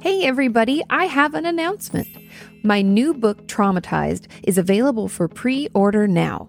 [0.00, 2.06] Hey, everybody, I have an announcement.
[2.62, 6.48] My new book, Traumatized, is available for pre order now.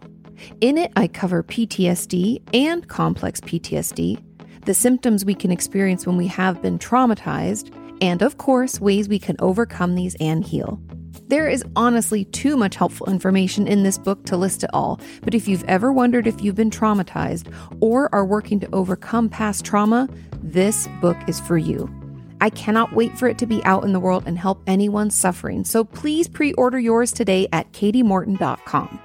[0.61, 4.21] In it, I cover PTSD and complex PTSD,
[4.65, 9.17] the symptoms we can experience when we have been traumatized, and of course, ways we
[9.17, 10.79] can overcome these and heal.
[11.28, 15.34] There is honestly too much helpful information in this book to list it all, but
[15.34, 20.08] if you've ever wondered if you've been traumatized or are working to overcome past trauma,
[20.44, 21.98] this book is for you.
[22.41, 25.63] I cannot wait for it to be out in the world and help anyone suffering,
[25.63, 28.99] so please pre order yours today at katiemorton.com.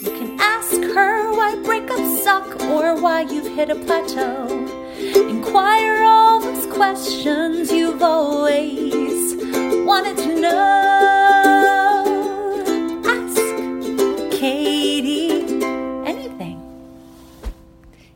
[0.00, 4.46] You can ask her why breakups suck or why you've hit a plateau.
[5.28, 9.34] Inquire all those questions you've always
[9.84, 11.23] wanted to know.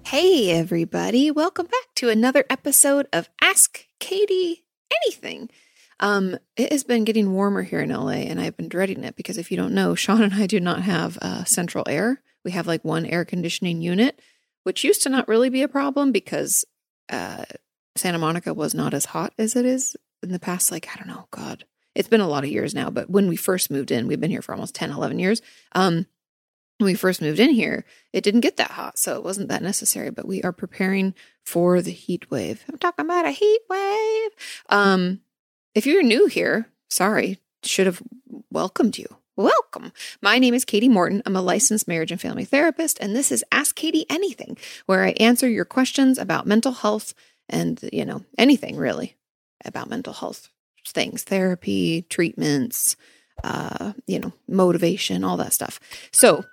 [0.08, 4.64] Hey, everybody, welcome back to another episode of Ask Katie
[5.04, 5.50] Anything.
[6.00, 9.36] Um, it has been getting warmer here in LA, and I've been dreading it because
[9.36, 12.22] if you don't know, Sean and I do not have uh, central air.
[12.42, 14.18] We have like one air conditioning unit,
[14.62, 16.64] which used to not really be a problem because
[17.10, 17.44] uh,
[17.94, 21.08] Santa Monica was not as hot as it is in the past, like, I don't
[21.08, 24.08] know, God, it's been a lot of years now, but when we first moved in,
[24.08, 25.42] we've been here for almost 10, 11 years.
[25.72, 26.06] Um,
[26.78, 29.62] when we first moved in here, it didn't get that hot, so it wasn't that
[29.62, 32.64] necessary, but we are preparing for the heat wave.
[32.68, 34.30] I'm talking about a heat wave.
[34.68, 35.20] Um,
[35.74, 38.00] if you're new here, sorry, should have
[38.50, 39.06] welcomed you.
[39.36, 39.92] Welcome.
[40.20, 41.22] My name is Katie Morton.
[41.26, 45.10] I'm a licensed marriage and family therapist, and this is Ask Katie Anything, where I
[45.20, 47.12] answer your questions about mental health
[47.48, 49.16] and, you know, anything really
[49.64, 50.48] about mental health
[50.86, 52.96] things, therapy, treatments,
[53.44, 55.78] uh, you know, motivation, all that stuff.
[56.12, 56.44] So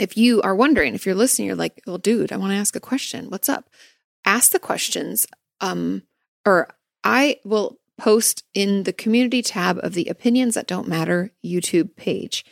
[0.00, 2.74] if you are wondering, if you're listening, you're like, well, dude, I want to ask
[2.76, 3.30] a question.
[3.30, 3.70] What's up?
[4.24, 5.26] Ask the questions.
[5.60, 6.02] Um,
[6.44, 6.68] or
[7.04, 12.44] I will post in the community tab of the Opinions That Don't Matter YouTube page.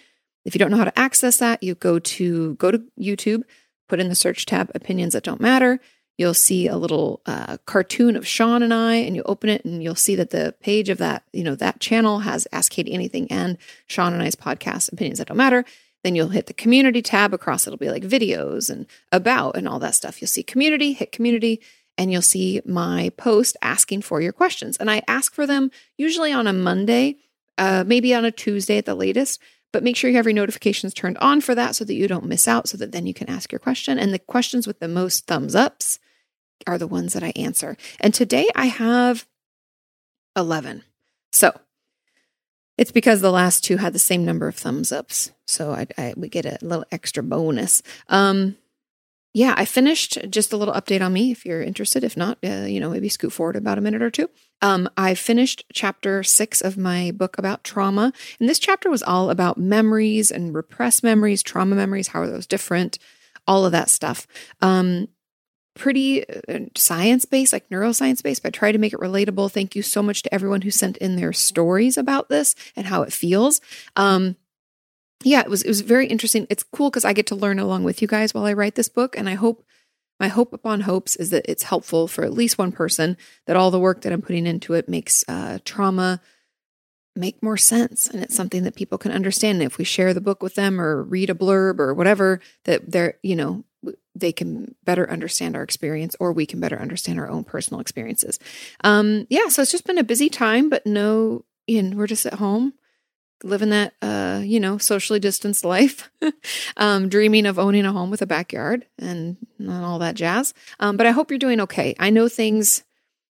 [0.45, 3.43] If you don't know how to access that, you go to go to YouTube,
[3.89, 5.81] put in the search tab Opinions That Don't Matter.
[6.19, 9.83] You'll see a little uh, cartoon of Sean and I, and you open it, and
[9.83, 13.31] you'll see that the page of that, you know, that channel has Ask Katie Anything
[13.31, 15.65] and Sean and I's podcast, Opinions That Don't Matter.
[16.05, 17.67] Then you'll hit the community tab across.
[17.67, 20.21] It'll be like videos and about and all that stuff.
[20.21, 21.61] You'll see community, hit community,
[21.99, 24.77] and you'll see my post asking for your questions.
[24.77, 27.17] And I ask for them usually on a Monday,
[27.59, 29.41] uh, maybe on a Tuesday at the latest.
[29.73, 32.27] But make sure you have your notifications turned on for that so that you don't
[32.27, 33.99] miss out, so that then you can ask your question.
[33.99, 35.99] And the questions with the most thumbs ups
[36.67, 37.77] are the ones that I answer.
[38.01, 39.27] And today I have
[40.37, 40.85] 11.
[41.33, 41.59] So
[42.79, 45.33] it's because the last two had the same number of thumbs ups.
[45.47, 47.83] So I, I we get a little extra bonus.
[48.09, 48.57] Um,
[49.37, 52.03] yeah, I finished just a little update on me if you're interested.
[52.03, 54.31] If not, uh, you know, maybe scoot forward about a minute or two.
[54.63, 58.15] Um, I finished chapter six of my book about trauma.
[58.41, 62.09] And this chapter was all about memories and repressed memories, trauma memories.
[62.09, 62.99] How are those different?
[63.47, 64.27] All of that stuff.
[64.63, 65.09] Um,
[65.75, 69.53] pretty uh, science based, like neuroscience based, but I try to make it relatable.
[69.53, 73.03] Thank you so much to everyone who sent in their stories about this and how
[73.03, 73.61] it feels.
[73.97, 74.37] Um,
[75.25, 76.47] yeah, it was it was very interesting.
[76.51, 78.89] It's cool because I get to learn along with you guys while I write this
[78.89, 79.65] book, and I hope
[80.21, 83.17] my hope upon hopes is that it's helpful for at least one person.
[83.47, 86.21] That all the work that I'm putting into it makes uh, trauma
[87.15, 89.57] make more sense, and it's something that people can understand.
[89.57, 92.91] And if we share the book with them or read a blurb or whatever, that
[92.91, 93.65] they're you know
[94.15, 98.39] they can better understand our experience or we can better understand our own personal experiences.
[98.83, 102.27] Um, yeah, so it's just been a busy time, but no, you know, we're just
[102.27, 102.73] at home
[103.45, 106.11] living that, uh, you know, socially distanced life,
[106.77, 110.55] um, dreaming of owning a home with a backyard and, and all that jazz.
[110.81, 111.95] Um, but I hope you're doing okay.
[111.99, 112.85] I know things,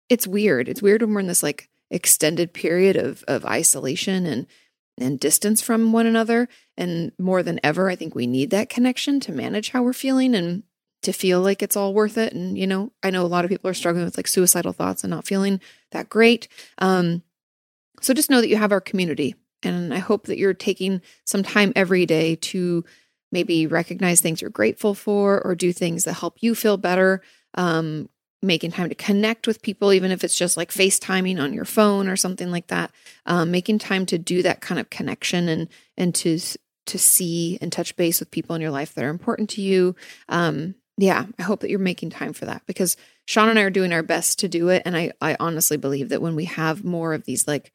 [0.09, 0.69] it's weird.
[0.69, 4.47] It's weird when we're in this like extended period of, of isolation and,
[4.99, 6.49] and distance from one another.
[6.77, 10.35] And more than ever, I think we need that connection to manage how we're feeling
[10.35, 10.63] and
[11.03, 12.33] to feel like it's all worth it.
[12.33, 15.05] And, you know, I know a lot of people are struggling with like suicidal thoughts
[15.05, 15.61] and not feeling
[15.93, 16.49] that great.
[16.79, 17.23] Um,
[18.01, 19.35] so just know that you have our community.
[19.63, 22.85] And I hope that you're taking some time every day to
[23.33, 27.23] maybe recognize things you're grateful for or do things that help you feel better.
[27.55, 28.09] Um,
[28.43, 32.07] making time to connect with people, even if it's just like FaceTiming on your phone
[32.07, 32.93] or something like that.
[33.25, 36.39] Um, making time to do that kind of connection and and to
[36.87, 39.97] to see and touch base with people in your life that are important to you.
[40.29, 43.71] Um, yeah, I hope that you're making time for that because Sean and I are
[43.71, 44.83] doing our best to do it.
[44.87, 47.73] And I, I honestly believe that when we have more of these like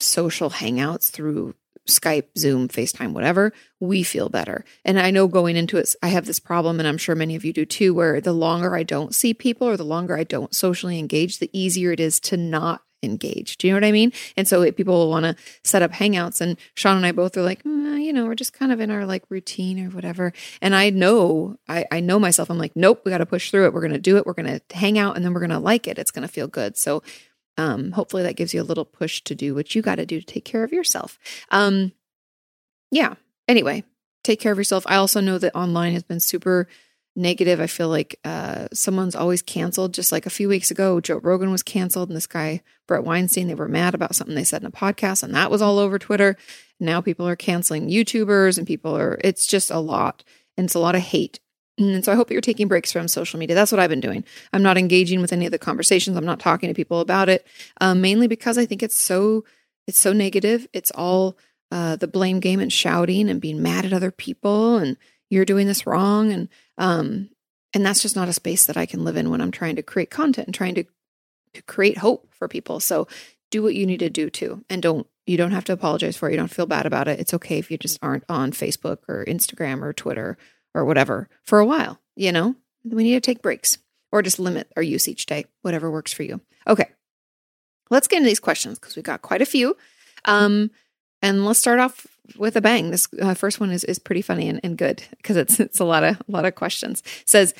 [0.00, 1.54] social hangouts through
[1.88, 4.64] Skype, Zoom, FaceTime, whatever, we feel better.
[4.84, 7.44] And I know going into it, I have this problem, and I'm sure many of
[7.44, 10.54] you do too, where the longer I don't see people or the longer I don't
[10.54, 13.58] socially engage, the easier it is to not engage.
[13.58, 14.12] Do you know what I mean?
[14.34, 17.42] And so people will want to set up hangouts, and Sean and I both are
[17.42, 20.32] like, mm, you know, we're just kind of in our like routine or whatever.
[20.62, 22.50] And I know, I, I know myself.
[22.50, 23.74] I'm like, nope, we got to push through it.
[23.74, 24.24] We're going to do it.
[24.24, 25.98] We're going to hang out, and then we're going to like it.
[25.98, 26.78] It's going to feel good.
[26.78, 27.02] So
[27.56, 30.20] um, hopefully that gives you a little push to do what you got to do
[30.20, 31.18] to take care of yourself.
[31.50, 31.92] Um,
[32.90, 33.14] yeah.
[33.46, 33.84] Anyway,
[34.22, 34.84] take care of yourself.
[34.86, 36.68] I also know that online has been super
[37.16, 37.60] negative.
[37.60, 39.94] I feel like uh, someone's always canceled.
[39.94, 43.46] Just like a few weeks ago, Joe Rogan was canceled, and this guy Bret Weinstein,
[43.48, 45.98] they were mad about something they said in a podcast, and that was all over
[45.98, 46.36] Twitter.
[46.80, 49.18] Now people are canceling YouTubers, and people are.
[49.22, 50.24] It's just a lot,
[50.56, 51.40] and it's a lot of hate.
[51.76, 53.56] And so I hope that you're taking breaks from social media.
[53.56, 54.24] That's what I've been doing.
[54.52, 56.16] I'm not engaging with any of the conversations.
[56.16, 57.46] I'm not talking to people about it,
[57.80, 59.44] um, mainly because I think it's so
[59.86, 60.66] it's so negative.
[60.72, 61.36] It's all
[61.70, 64.96] uh, the blame game and shouting and being mad at other people and
[65.28, 66.48] you're doing this wrong and
[66.78, 67.28] um
[67.72, 69.82] and that's just not a space that I can live in when I'm trying to
[69.82, 70.84] create content and trying to
[71.54, 72.78] to create hope for people.
[72.78, 73.08] So
[73.50, 76.28] do what you need to do too and don't you don't have to apologize for
[76.28, 76.32] it.
[76.32, 77.18] You don't feel bad about it.
[77.18, 80.36] It's okay if you just aren't on Facebook or Instagram or Twitter
[80.74, 82.54] or whatever for a while, you know?
[82.84, 83.78] We need to take breaks
[84.12, 86.40] or just limit our use each day, whatever works for you.
[86.66, 86.88] Okay.
[87.90, 89.76] Let's get into these questions because we've got quite a few.
[90.24, 90.70] Um,
[91.22, 92.06] and let's start off
[92.36, 92.90] with a bang.
[92.90, 95.84] This uh, first one is is pretty funny and, and good because it's it's a
[95.84, 97.02] lot of a lot of questions.
[97.22, 97.54] It says,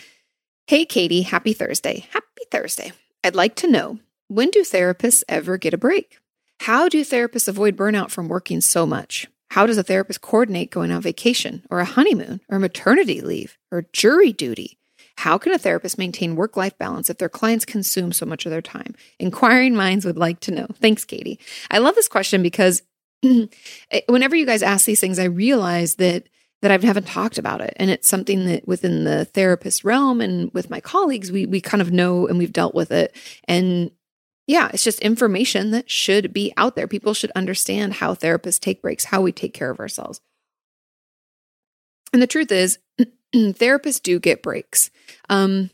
[0.67, 2.07] "Hey Katie, happy Thursday.
[2.11, 2.93] Happy Thursday.
[3.23, 6.19] I'd like to know when do therapists ever get a break?
[6.61, 9.29] How do therapists avoid burnout from working so much?
[9.55, 13.87] How does a therapist coordinate going on vacation or a honeymoon or maternity leave or
[13.93, 14.81] jury duty?
[15.19, 18.51] How can a therapist maintain work life balance if their clients consume so much of
[18.51, 18.97] their time?
[19.21, 20.67] Inquiring minds would like to know.
[20.81, 21.39] Thanks, Katie.
[21.71, 22.83] I love this question because
[24.09, 26.29] whenever you guys ask these things, I realize that
[26.63, 30.51] that I haven't talked about it, and it's something that within the therapist realm and
[30.53, 33.15] with my colleagues, we we kind of know and we've dealt with it,
[33.47, 33.93] and
[34.47, 36.87] yeah, it's just information that should be out there.
[36.87, 40.21] People should understand how therapists take breaks, how we take care of ourselves.
[42.13, 42.79] And the truth is,
[43.35, 44.91] therapists do get breaks.
[45.29, 45.71] Um,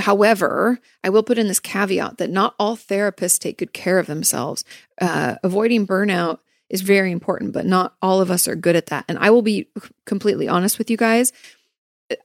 [0.00, 4.06] However, I will put in this caveat that not all therapists take good care of
[4.06, 4.64] themselves.
[5.00, 6.38] Uh, avoiding burnout
[6.68, 9.04] is very important, but not all of us are good at that.
[9.08, 9.68] And I will be
[10.06, 11.32] completely honest with you guys.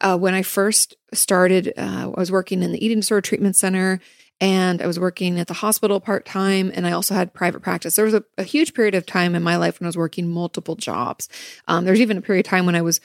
[0.02, 4.00] Uh, when I first started, uh, I was working in the eating disorder treatment center
[4.42, 6.72] and I was working at the hospital part time.
[6.74, 7.96] And I also had private practice.
[7.96, 10.30] There was a, a, huge period of time in my life when I was working
[10.30, 11.30] multiple jobs.
[11.68, 13.00] Um, there's even a period of time when I was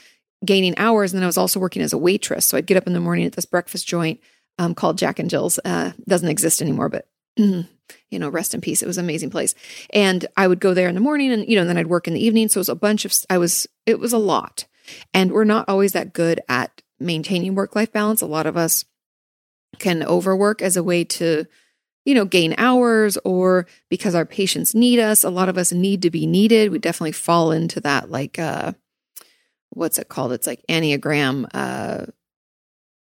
[0.44, 2.46] gaining hours and then I was also working as a waitress.
[2.46, 4.20] So I'd get up in the morning at this breakfast joint
[4.58, 5.60] um, called Jack and Jill's.
[5.64, 8.82] Uh, doesn't exist anymore, but you know, rest in peace.
[8.82, 9.54] It was an amazing place.
[9.90, 12.08] And I would go there in the morning and, you know, and then I'd work
[12.08, 12.48] in the evening.
[12.48, 14.66] So it was a bunch of, I was, it was a lot.
[15.14, 18.20] And we're not always that good at maintaining work life balance.
[18.20, 18.84] A lot of us
[19.78, 21.46] can overwork as a way to,
[22.04, 25.24] you know, gain hours or because our patients need us.
[25.24, 26.70] A lot of us need to be needed.
[26.70, 28.72] We definitely fall into that, like, uh,
[29.70, 30.32] what's it called?
[30.32, 32.06] It's like Enneagram, uh,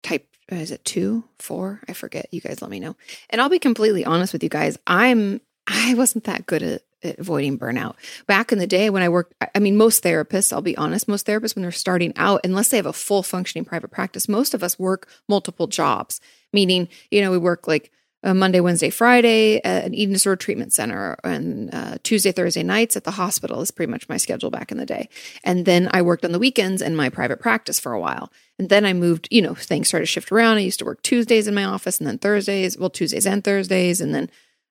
[0.03, 1.81] type uh, is it two, four?
[1.89, 2.29] I forget.
[2.31, 2.97] You guys let me know.
[3.31, 4.79] And I'll be completely honest with you guys.
[4.87, 7.97] I'm I wasn't that good at, at, avoiding burnout.
[8.27, 11.27] Back in the day when I worked, I mean, most therapists, I'll be honest, most
[11.27, 14.63] therapists when they're starting out, unless they have a full functioning private practice, most of
[14.63, 16.21] us work multiple jobs.
[16.53, 17.91] Meaning, you know, we work like
[18.27, 22.97] uh, Monday, Wednesday, Friday at an eating disorder treatment center, and uh, Tuesday, Thursday nights
[22.97, 25.09] at the hospital is pretty much my schedule back in the day.
[25.45, 28.33] And then I worked on the weekends in my private practice for a while.
[28.59, 30.57] And then I moved, you know, things started to shift around.
[30.57, 34.01] I used to work Tuesdays in my office and then Thursdays, well, Tuesdays and Thursdays.
[34.01, 34.29] And then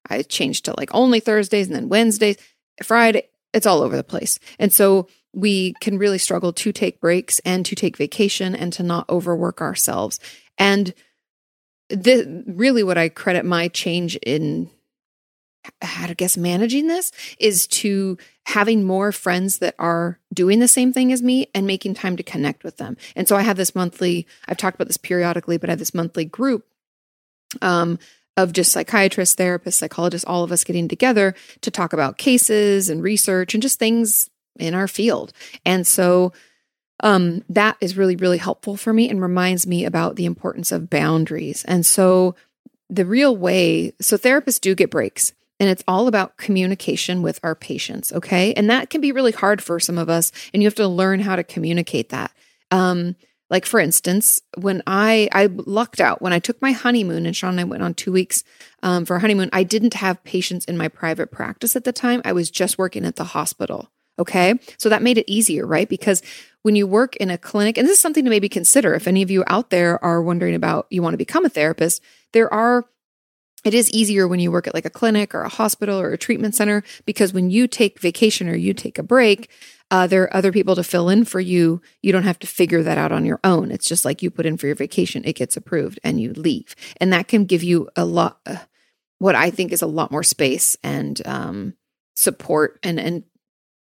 [0.09, 2.37] I changed to like only Thursdays and then Wednesdays,
[2.83, 3.29] Friday.
[3.53, 4.37] It's all over the place.
[4.59, 8.83] And so we can really struggle to take breaks and to take vacation and to
[8.83, 10.19] not overwork ourselves.
[10.57, 10.93] And
[11.89, 14.69] the really what I credit my change in
[15.81, 20.93] how to guess managing this is to having more friends that are doing the same
[20.93, 22.97] thing as me and making time to connect with them.
[23.15, 25.93] And so I have this monthly, I've talked about this periodically, but I have this
[25.93, 26.65] monthly group
[27.61, 27.99] um,
[28.37, 33.01] of just psychiatrists, therapists, psychologists, all of us getting together to talk about cases and
[33.01, 35.33] research and just things in our field.
[35.65, 36.33] And so
[37.01, 40.89] um, that is really, really helpful for me and reminds me about the importance of
[40.89, 41.63] boundaries.
[41.65, 42.35] And so,
[42.89, 47.55] the real way, so therapists do get breaks, and it's all about communication with our
[47.55, 48.13] patients.
[48.13, 48.53] Okay.
[48.53, 51.19] And that can be really hard for some of us, and you have to learn
[51.19, 52.31] how to communicate that.
[52.71, 53.15] Um,
[53.49, 57.51] Like for instance, when I I lucked out when I took my honeymoon and Sean
[57.51, 58.43] and I went on two weeks
[58.81, 62.21] um, for a honeymoon, I didn't have patients in my private practice at the time.
[62.25, 63.91] I was just working at the hospital.
[64.17, 65.87] Okay, so that made it easier, right?
[65.87, 66.23] Because
[66.65, 69.21] when you work in a clinic, and this is something to maybe consider if any
[69.21, 72.01] of you out there are wondering about you want to become a therapist,
[72.33, 72.85] there are
[73.63, 76.17] it is easier when you work at like a clinic or a hospital or a
[76.17, 79.51] treatment center because when you take vacation or you take a break,
[79.91, 81.83] uh, there are other people to fill in for you.
[82.01, 83.69] You don't have to figure that out on your own.
[83.69, 86.75] It's just like you put in for your vacation, it gets approved and you leave.
[86.99, 88.57] And that can give you a lot, uh,
[89.19, 91.75] what I think is a lot more space and um,
[92.15, 93.23] support and, and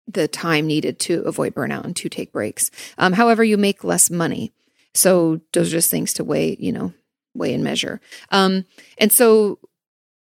[0.07, 2.69] the time needed to avoid burnout and to take breaks.
[2.97, 4.51] Um, however, you make less money.
[4.93, 6.93] So those are just things to weigh, you know,
[7.33, 7.99] weigh and measure.
[8.29, 8.65] Um,
[8.97, 9.59] and so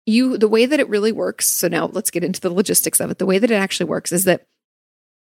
[0.06, 1.48] you, the way that it really works.
[1.48, 3.18] So now let's get into the logistics of it.
[3.18, 4.48] The way that it actually works is that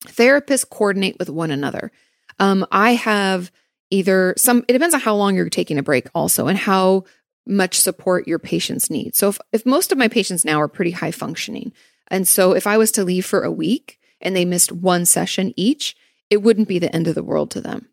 [0.07, 1.91] therapists coordinate with one another.
[2.39, 3.51] Um, I have
[3.91, 7.05] either some, it depends on how long you're taking a break also and how
[7.47, 9.17] much support your patients need.
[9.17, 11.73] So if, if most of my patients now are pretty high functioning,
[12.09, 15.53] and so if I was to leave for a week and they missed one session
[15.57, 15.97] each,
[16.31, 17.89] it wouldn't be the end of the world to them.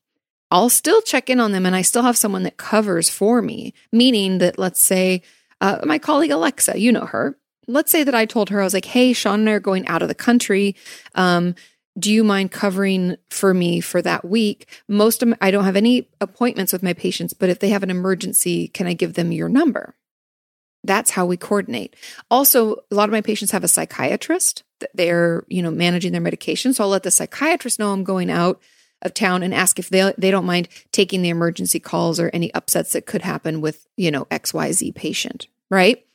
[0.51, 3.73] I'll still check in on them and I still have someone that covers for me,
[3.91, 5.21] meaning that let's say
[5.61, 7.37] uh, my colleague Alexa, you know her.
[7.67, 9.87] Let's say that I told her, I was like, hey, Sean and I are going
[9.87, 10.75] out of the country.
[11.15, 11.55] Um,
[11.97, 14.67] do you mind covering for me for that week?
[14.87, 17.83] Most of my, I don't have any appointments with my patients, but if they have
[17.83, 19.95] an emergency, can I give them your number?
[20.83, 21.95] That's how we coordinate.
[22.29, 24.63] Also, a lot of my patients have a psychiatrist.
[24.93, 26.73] They're, you know, managing their medication.
[26.73, 28.61] So I'll let the psychiatrist know I'm going out
[29.01, 32.53] of town and ask if they they don't mind taking the emergency calls or any
[32.53, 36.05] upsets that could happen with, you know, XYZ patient, right?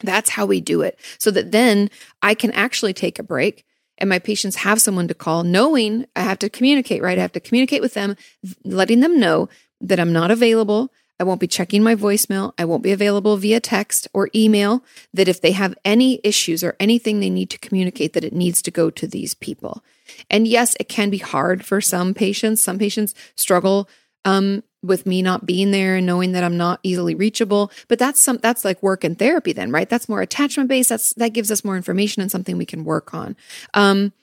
[0.00, 0.98] That's how we do it.
[1.18, 1.90] So that then
[2.22, 3.64] I can actually take a break
[3.98, 7.18] and my patients have someone to call, knowing I have to communicate, right?
[7.18, 8.16] I have to communicate with them,
[8.64, 9.48] letting them know
[9.82, 10.90] that I'm not available.
[11.20, 12.54] I won't be checking my voicemail.
[12.58, 14.82] I won't be available via text or email.
[15.12, 18.62] That if they have any issues or anything they need to communicate, that it needs
[18.62, 19.84] to go to these people.
[20.30, 22.62] And yes, it can be hard for some patients.
[22.62, 23.88] Some patients struggle
[24.24, 27.70] um, with me not being there and knowing that I'm not easily reachable.
[27.88, 29.88] But that's some that's like work and therapy then, right?
[29.88, 30.88] That's more attachment based.
[30.88, 33.36] That's that gives us more information and something we can work on.
[33.74, 34.14] Um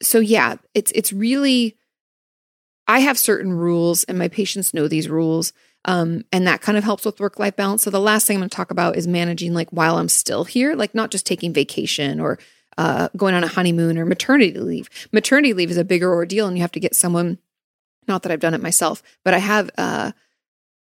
[0.00, 1.76] so yeah, it's it's really
[2.86, 5.52] I have certain rules and my patients know these rules.
[5.88, 7.82] Um, and that kind of helps with work life balance.
[7.82, 10.44] So the last thing I'm going to talk about is managing like while I'm still
[10.44, 12.38] here, like not just taking vacation or
[12.76, 14.90] uh, going on a honeymoon or maternity leave.
[15.12, 17.38] Maternity leave is a bigger ordeal, and you have to get someone
[18.06, 20.12] not that I've done it myself, but I have uh,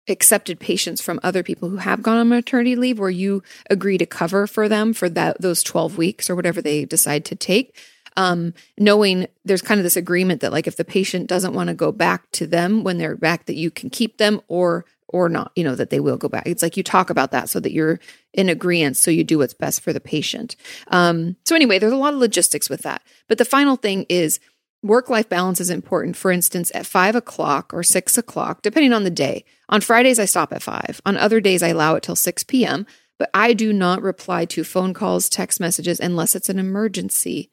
[0.10, 4.06] accepted patients from other people who have gone on maternity leave where you agree to
[4.06, 7.78] cover for them for that those 12 weeks or whatever they decide to take.
[8.18, 11.76] Um, knowing there's kind of this agreement that like if the patient doesn't want to
[11.76, 15.52] go back to them when they're back, that you can keep them or or not,
[15.56, 16.44] you know, that they will go back.
[16.46, 18.00] It's like you talk about that so that you're
[18.34, 20.56] in agreement, so you do what's best for the patient.
[20.88, 23.02] Um, so anyway, there's a lot of logistics with that.
[23.28, 24.40] But the final thing is
[24.84, 26.16] Work life balance is important.
[26.16, 29.44] For instance, at five o'clock or six o'clock, depending on the day.
[29.70, 31.02] On Fridays, I stop at five.
[31.06, 32.86] On other days, I allow it till 6 p.m.,
[33.20, 37.50] but I do not reply to phone calls, text messages, unless it's an emergency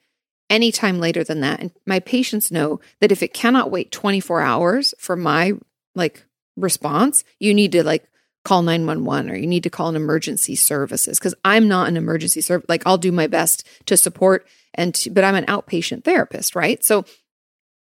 [0.51, 1.61] anytime later than that.
[1.61, 5.53] And my patients know that if it cannot wait 24 hours for my
[5.95, 8.09] like response, you need to like
[8.45, 12.41] call 911 or you need to call an emergency services because I'm not an emergency
[12.41, 12.67] service.
[12.69, 16.85] Like I'll do my best to support and to, but I'm an outpatient therapist, right?
[16.85, 17.05] So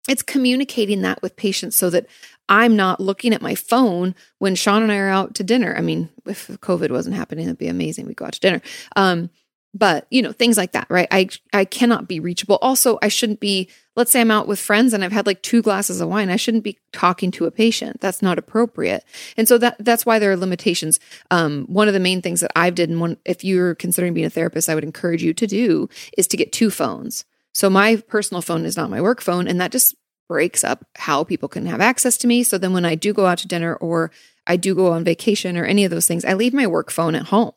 [0.08, 2.08] it's communicating that with patients so that
[2.50, 5.76] I'm not looking at my phone when Sean and I are out to dinner.
[5.78, 8.08] I mean, if COVID wasn't happening, that'd be amazing.
[8.08, 8.62] We go out to dinner.
[8.96, 9.30] Um,
[9.74, 11.08] but you know things like that right?
[11.12, 12.58] I i cannot be reachable.
[12.62, 15.62] Also i shouldn't be let's say i'm out with friends and i've had like two
[15.62, 18.02] glasses of wine i shouldn't be talking to a patient.
[18.02, 19.04] That's not appropriate.
[19.38, 21.00] And so that that's why there are limitations.
[21.30, 24.26] Um, one of the main things that i've did and one if you're considering being
[24.26, 27.26] a therapist i would encourage you to do is to get two phones.
[27.54, 29.96] So my personal phone is not my work phone and that just
[30.30, 32.44] breaks up how people can have access to me.
[32.44, 34.12] So then when i do go out to dinner or
[34.48, 37.16] i do go on vacation or any of those things i leave my work phone
[37.16, 37.54] at home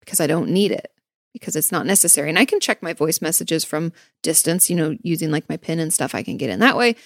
[0.00, 0.93] because i don't need it
[1.34, 2.30] because it's not necessary.
[2.30, 5.80] And I can check my voice messages from distance, you know, using like my pin
[5.80, 6.14] and stuff.
[6.14, 6.96] I can get in that way.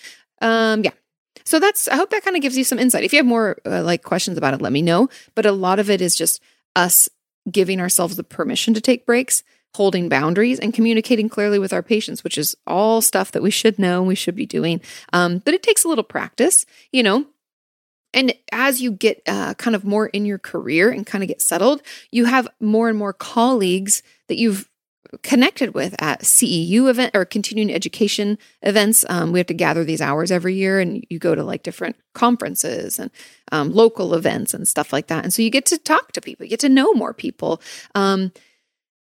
[0.41, 0.93] Um, yeah.
[1.45, 3.05] So that's, I hope that kind of gives you some insight.
[3.05, 5.09] If you have more uh, like questions about it, let me know.
[5.35, 6.43] But a lot of it is just
[6.77, 7.09] us
[7.51, 9.43] giving ourselves the permission to take breaks,
[9.75, 13.79] holding boundaries, and communicating clearly with our patients, which is all stuff that we should
[13.79, 14.83] know we should be doing.
[15.13, 17.27] Um, but it takes a little practice, you know,
[18.15, 21.43] and as you get uh, kind of more in your career and kind of get
[21.43, 24.69] settled, you have more and more colleagues that you've
[25.23, 29.05] connected with at CEU event or continuing education events.
[29.09, 31.97] Um, we have to gather these hours every year, and you go to like different
[32.15, 33.11] conferences and
[33.53, 35.25] um, local events and stuff like that.
[35.25, 37.61] And so you get to talk to people, you get to know more people.
[37.95, 38.33] Um,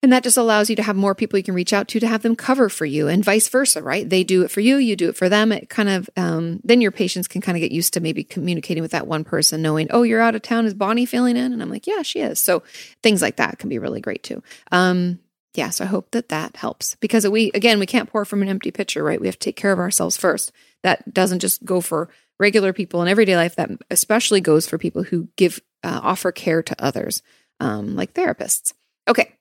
[0.04, 2.08] and that just allows you to have more people you can reach out to to
[2.08, 4.10] have them cover for you and vice versa, right?
[4.10, 5.52] They do it for you, you do it for them.
[5.52, 8.82] It kind of, um, then your patients can kind of get used to maybe communicating
[8.82, 10.66] with that one person, knowing, oh, you're out of town.
[10.66, 11.54] Is Bonnie feeling in?
[11.54, 12.40] And I'm like, yeah, she is.
[12.40, 12.64] So
[13.04, 14.42] things like that can be really great too.
[14.72, 15.20] Um,
[15.54, 18.48] yeah, so I hope that that helps because we, again, we can't pour from an
[18.48, 19.20] empty pitcher, right?
[19.20, 20.52] We have to take care of ourselves first.
[20.84, 23.56] That doesn't just go for regular people in everyday life.
[23.58, 27.22] That especially goes for people who give, uh, offer care to others,
[27.60, 28.74] um, like therapists.
[29.08, 29.36] Okay.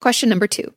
[0.00, 0.74] Question number two.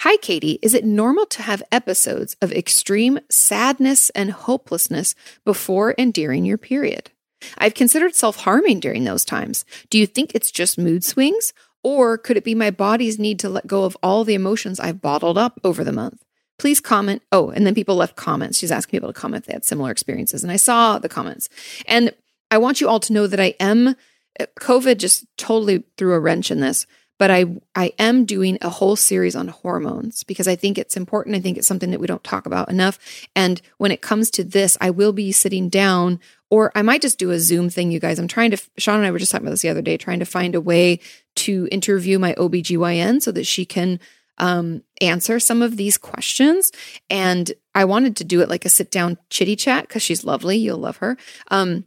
[0.00, 0.58] Hi, Katie.
[0.62, 6.58] Is it normal to have episodes of extreme sadness and hopelessness before and during your
[6.58, 7.10] period?
[7.58, 9.64] I've considered self harming during those times.
[9.88, 11.52] Do you think it's just mood swings?
[11.82, 15.00] Or could it be my body's need to let go of all the emotions I've
[15.00, 16.22] bottled up over the month?
[16.58, 17.22] Please comment.
[17.32, 18.58] Oh, and then people left comments.
[18.58, 20.42] She's asking people to comment if they had similar experiences.
[20.42, 21.48] And I saw the comments.
[21.86, 22.14] And
[22.50, 23.96] I want you all to know that I am,
[24.38, 26.86] uh, COVID just totally threw a wrench in this
[27.20, 31.36] but I I am doing a whole series on hormones because I think it's important.
[31.36, 32.98] I think it's something that we don't talk about enough.
[33.36, 37.18] And when it comes to this, I will be sitting down or I might just
[37.18, 38.18] do a Zoom thing, you guys.
[38.18, 40.20] I'm trying to Sean and I were just talking about this the other day, trying
[40.20, 40.98] to find a way
[41.36, 44.00] to interview my OBGYN so that she can
[44.38, 46.72] um, answer some of these questions.
[47.10, 50.56] And I wanted to do it like a sit down chitty chat because she's lovely.
[50.56, 51.18] You'll love her.
[51.48, 51.84] Um,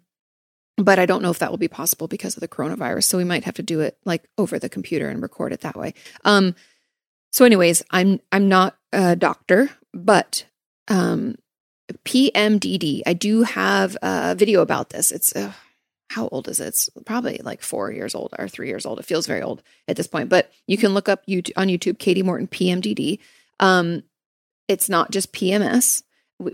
[0.77, 3.03] but I don't know if that will be possible because of the coronavirus.
[3.03, 5.75] So we might have to do it like over the computer and record it that
[5.75, 5.93] way.
[6.25, 6.55] Um,
[7.31, 10.45] so, anyways, I'm I'm not a doctor, but
[10.87, 11.35] um,
[12.05, 13.01] PMDD.
[13.05, 15.11] I do have a video about this.
[15.11, 15.53] It's uh,
[16.09, 16.67] how old is it?
[16.67, 18.99] It's probably like four years old or three years old.
[18.99, 21.97] It feels very old at this point, but you can look up YouTube, on YouTube
[21.97, 23.19] Katie Morton PMDD.
[23.59, 24.03] Um,
[24.67, 26.03] it's not just PMS.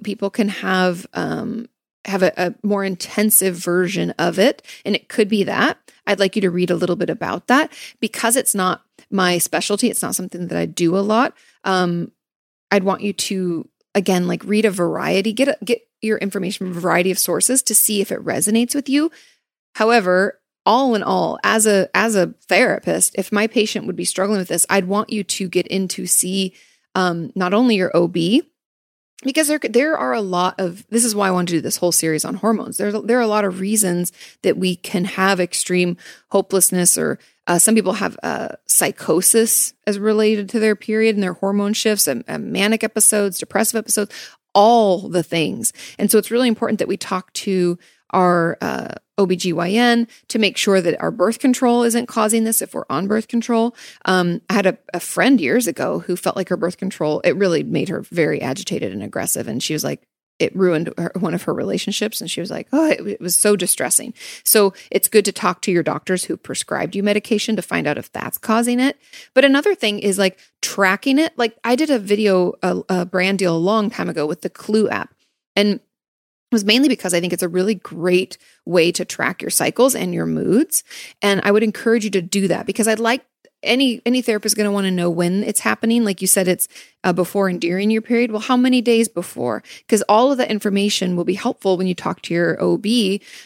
[0.03, 1.67] People can have um,
[2.09, 4.61] have a, a, more intensive version of it.
[4.85, 5.77] And it could be that.
[6.05, 9.89] I'd like you to read a little bit about that because it's not my specialty.
[9.89, 11.35] It's not something that I do a lot.
[11.63, 12.11] Um,
[12.71, 16.77] I'd want you to again like read a variety, get a, get your information from
[16.77, 19.11] a variety of sources to see if it resonates with you.
[19.75, 24.39] However, all in all, as a as a therapist, if my patient would be struggling
[24.39, 26.53] with this, I'd want you to get in to see
[26.95, 28.17] um, not only your OB,
[29.23, 31.77] because there there are a lot of this is why I want to do this
[31.77, 32.77] whole series on hormones.
[32.77, 34.12] There there are a lot of reasons
[34.43, 35.97] that we can have extreme
[36.29, 41.34] hopelessness, or uh, some people have uh, psychosis as related to their period and their
[41.34, 44.13] hormone shifts, and, and manic episodes, depressive episodes,
[44.53, 45.73] all the things.
[45.97, 47.77] And so it's really important that we talk to
[48.12, 52.86] our uh, OBGYN to make sure that our birth control isn't causing this if we're
[52.89, 53.75] on birth control.
[54.05, 57.36] Um, I had a, a friend years ago who felt like her birth control, it
[57.36, 59.47] really made her very agitated and aggressive.
[59.47, 60.01] And she was like,
[60.39, 62.21] it ruined her, one of her relationships.
[62.21, 64.13] And she was like, oh, it, it was so distressing.
[64.45, 67.97] So it's good to talk to your doctors who prescribed you medication to find out
[67.97, 68.97] if that's causing it.
[69.34, 71.38] But another thing is like tracking it.
[71.38, 74.49] Like I did a video, a, a brand deal a long time ago with the
[74.49, 75.13] Clue app.
[75.58, 75.82] And
[76.51, 80.13] was mainly because I think it's a really great way to track your cycles and
[80.13, 80.83] your moods.
[81.21, 83.25] And I would encourage you to do that because I'd like
[83.62, 86.05] any any therapist going to want to know when it's happening.
[86.05, 86.67] Like you said it's
[87.03, 88.31] uh, before and during your period.
[88.31, 89.63] Well how many days before?
[89.79, 92.85] Because all of that information will be helpful when you talk to your ob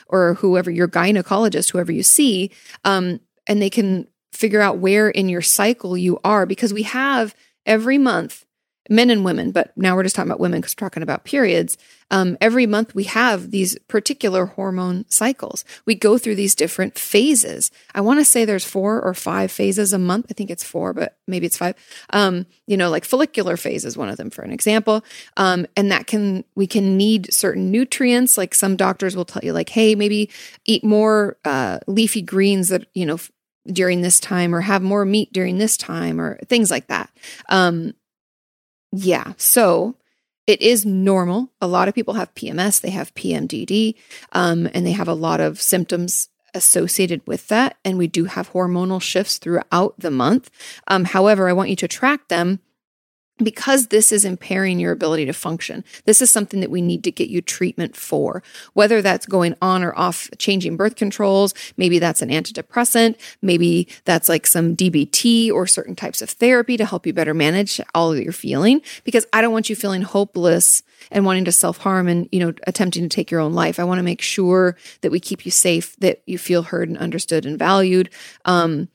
[0.08, 2.52] or whoever your gynecologist whoever you see
[2.86, 7.36] um, and they can figure out where in your cycle you are because we have
[7.66, 8.46] every month
[8.90, 11.78] men and women, but now we're just talking about women because we're talking about periods.
[12.12, 15.64] Um, every month we have these particular hormone cycles.
[15.86, 17.72] We go through these different phases.
[17.96, 20.28] I want to say there's four or five phases a month.
[20.30, 21.76] I think it's four, but maybe it's five.
[22.12, 25.04] Um, you know, like follicular phase is one of them for an example.
[25.38, 28.38] Um, and that can, we can need certain nutrients.
[28.38, 30.30] Like some doctors will tell you like, Hey, maybe
[30.66, 33.18] eat more, uh, leafy greens that, you know,
[33.68, 37.10] during this time or have more meat during this time or things like that.
[37.50, 37.94] Um,
[38.94, 39.34] yeah.
[39.38, 39.96] So
[40.46, 41.52] it is normal.
[41.60, 43.96] A lot of people have PMS, they have PMDD,
[44.34, 47.78] um, and they have a lot of symptoms associated with that.
[47.84, 50.52] And we do have hormonal shifts throughout the month.
[50.88, 52.60] Um, however, I want you to track them
[53.44, 55.84] because this is impairing your ability to function.
[56.06, 59.84] This is something that we need to get you treatment for, whether that's going on
[59.84, 61.54] or off changing birth controls.
[61.78, 63.16] Maybe that's an antidepressant.
[63.42, 67.80] Maybe that's like some DBT or certain types of therapy to help you better manage
[67.94, 68.82] all that you're feeling.
[69.04, 72.54] Because I don't want you feeling hopeless and wanting to self harm and, you know,
[72.68, 73.80] attempting to take your own life.
[73.80, 76.98] I want to make sure that we keep you safe, that you feel heard and
[76.98, 78.10] understood and valued.
[78.46, 78.90] Um,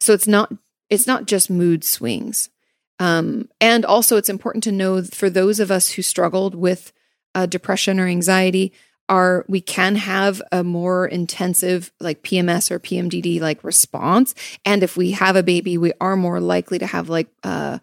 [0.00, 0.52] so it's not,
[0.90, 2.48] it's not just mood swings
[2.98, 6.92] Um, and also, it's important to know for those of us who struggled with
[7.34, 8.72] uh, depression or anxiety,
[9.08, 14.34] are we can have a more intensive like PMS or PMDD like response.
[14.64, 17.78] And if we have a baby, we are more likely to have like uh,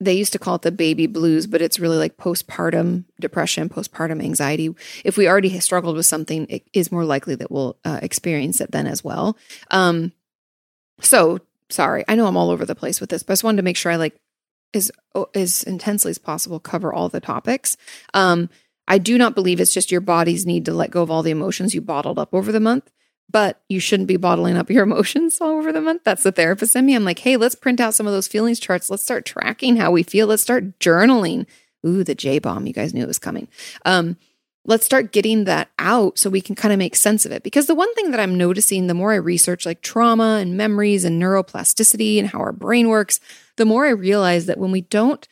[0.00, 4.22] they used to call it the baby blues, but it's really like postpartum depression, postpartum
[4.22, 4.74] anxiety.
[5.04, 8.72] If we already struggled with something, it is more likely that we'll uh, experience it
[8.72, 9.36] then as well.
[9.70, 10.12] Um,
[11.00, 11.38] so
[11.74, 13.62] sorry, I know I'm all over the place with this, but I just wanted to
[13.64, 14.16] make sure I like
[14.72, 14.90] as
[15.34, 17.76] as intensely as possible cover all the topics.
[18.12, 18.48] Um,
[18.86, 21.30] I do not believe it's just your body's need to let go of all the
[21.30, 22.90] emotions you bottled up over the month
[23.30, 26.02] but you shouldn't be bottling up your emotions all over the month.
[26.04, 26.94] That's the therapist in me.
[26.94, 28.90] I'm like, hey, let's print out some of those feelings charts.
[28.90, 30.26] Let's start tracking how we feel.
[30.26, 31.46] Let's start journaling.
[31.86, 32.66] Ooh, the J bomb.
[32.66, 33.48] You guys knew it was coming.
[33.84, 34.16] Um,
[34.66, 37.42] let's start getting that out so we can kind of make sense of it.
[37.42, 41.04] Because the one thing that I'm noticing, the more I research like trauma and memories
[41.04, 43.20] and neuroplasticity and how our brain works,
[43.56, 45.26] the more I realize that when we don't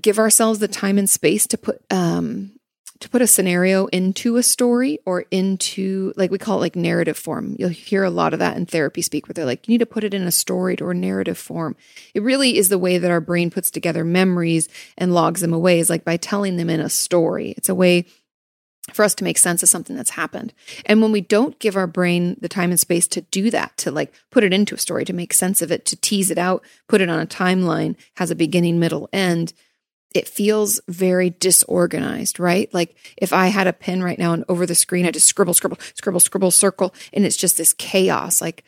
[0.00, 2.55] give ourselves the time and space to put um,
[3.00, 7.16] to put a scenario into a story or into like we call it like narrative
[7.16, 7.54] form.
[7.58, 9.86] You'll hear a lot of that in therapy speak where they're like, you need to
[9.86, 11.76] put it in a story or narrative form.
[12.14, 15.78] It really is the way that our brain puts together memories and logs them away
[15.78, 17.54] is like by telling them in a story.
[17.56, 18.06] It's a way
[18.92, 20.52] for us to make sense of something that's happened.
[20.84, 23.90] And when we don't give our brain the time and space to do that, to
[23.90, 26.64] like put it into a story, to make sense of it, to tease it out,
[26.88, 29.52] put it on a timeline, has a beginning, middle, end,
[30.16, 32.72] it feels very disorganized, right?
[32.72, 35.52] Like if I had a pen right now and over the screen, I just scribble,
[35.52, 38.40] scribble, scribble, scribble, circle, and it's just this chaos.
[38.40, 38.64] Like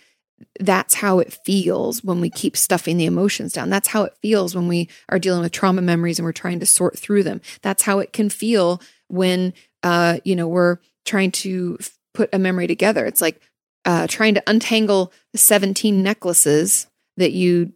[0.61, 3.70] that's how it feels when we keep stuffing the emotions down.
[3.70, 6.66] That's how it feels when we are dealing with trauma memories and we're trying to
[6.66, 7.40] sort through them.
[7.62, 11.78] That's how it can feel when, uh, you know, we're trying to
[12.12, 13.06] put a memory together.
[13.06, 13.40] It's like
[13.87, 17.72] uh, trying to untangle 17 necklaces that you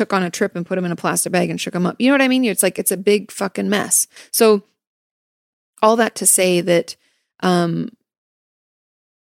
[0.00, 1.96] took on a trip and put them in a plastic bag and shook them up.
[1.98, 2.46] You know what I mean?
[2.46, 4.06] It's like it's a big fucking mess.
[4.30, 4.62] So
[5.82, 6.96] all that to say that
[7.40, 7.90] um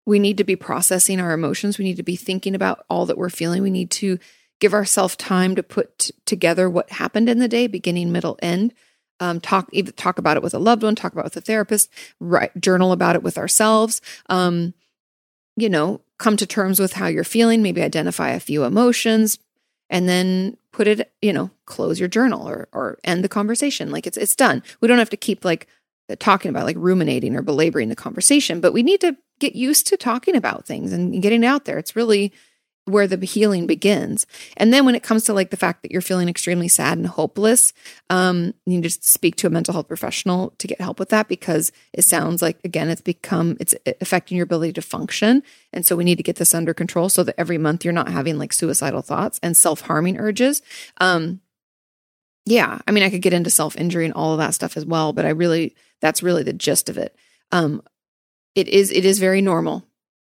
[0.08, 1.78] we need to be processing our emotions.
[1.78, 3.62] We need to be thinking about all that we're feeling.
[3.62, 4.17] We need to
[4.60, 8.73] give ourselves time to put t- together what happened in the day, beginning, middle, end.
[9.19, 11.41] Um, talk even talk about it with a loved one, talk about it with a
[11.41, 14.01] therapist, write, journal about it with ourselves.
[14.30, 14.73] Um,
[15.56, 17.62] you know, come to terms with how you're feeling.
[17.62, 19.38] Maybe identify a few emotions,
[19.89, 23.91] and then put it, you know, close your journal or or end the conversation.
[23.91, 24.63] Like it's it's done.
[24.81, 25.67] We don't have to keep like
[26.19, 29.97] talking about like ruminating or belaboring the conversation, but we need to get used to
[29.97, 31.77] talking about things and getting out there.
[31.77, 32.31] It's really
[32.85, 34.27] where the healing begins.
[34.57, 37.07] And then when it comes to like the fact that you're feeling extremely sad and
[37.07, 37.73] hopeless,
[38.11, 41.27] um, you need to speak to a mental health professional to get help with that
[41.27, 45.41] because it sounds like again it's become it's affecting your ability to function.
[45.73, 48.09] And so we need to get this under control so that every month you're not
[48.09, 50.61] having like suicidal thoughts and self-harming urges.
[50.97, 51.41] Um,
[52.45, 55.11] yeah, I mean I could get into self-injury and all of that stuff as well,
[55.11, 57.15] but I really that's really the gist of it.
[57.51, 57.81] Um,
[58.53, 59.83] it is it is very normal.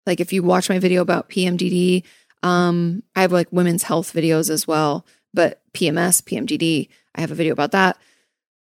[0.07, 2.05] Like if you watch my video about PMDD,
[2.45, 7.35] um, I have like women's health videos as well, but PMS, PMDD, I have a
[7.35, 7.97] video about that.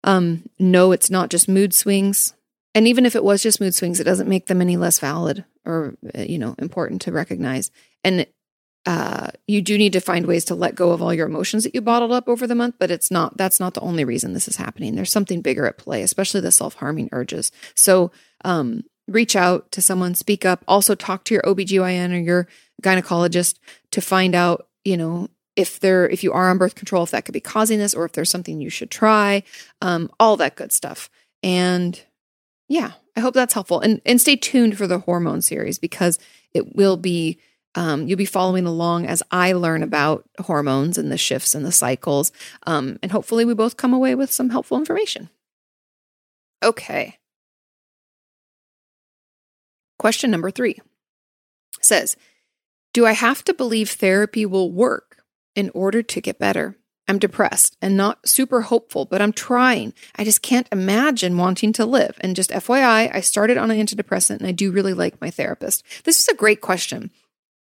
[0.04, 2.34] Um, no, it's not just mood swings.
[2.74, 5.46] And even if it was just mood swings, it doesn't make them any less valid
[5.64, 7.70] or, uh, you know, important to recognize.
[8.04, 8.26] And
[8.84, 11.74] uh, you do need to find ways to let go of all your emotions that
[11.74, 14.46] you bottled up over the month, but it's not, that's not the only reason this
[14.46, 14.94] is happening.
[14.94, 17.50] There's something bigger at play, especially the self harming urges.
[17.74, 18.12] So,
[18.44, 22.48] um, reach out to someone, speak up, also talk to your OBGYN or your
[22.80, 23.58] gynecologist
[23.90, 27.24] to find out, you know, if there if you are on birth control, if that
[27.24, 29.42] could be causing this, or if there's something you should try,
[29.82, 31.10] um, all that good stuff.
[31.42, 32.00] And
[32.68, 33.80] yeah, I hope that's helpful.
[33.80, 36.18] And and stay tuned for the hormone series because
[36.54, 37.38] it will be
[37.74, 41.72] um, you'll be following along as I learn about hormones and the shifts and the
[41.72, 42.32] cycles.
[42.66, 45.28] Um, and hopefully, we both come away with some helpful information.
[46.62, 47.18] Okay.
[49.98, 50.78] Question number three
[51.80, 52.16] says
[52.92, 55.24] do I have to believe therapy will work
[55.54, 56.76] in order to get better?
[57.08, 59.94] I'm depressed and not super hopeful, but I'm trying.
[60.14, 62.16] I just can't imagine wanting to live.
[62.20, 65.82] And just FYI, I started on an antidepressant and I do really like my therapist.
[66.04, 67.10] This is a great question.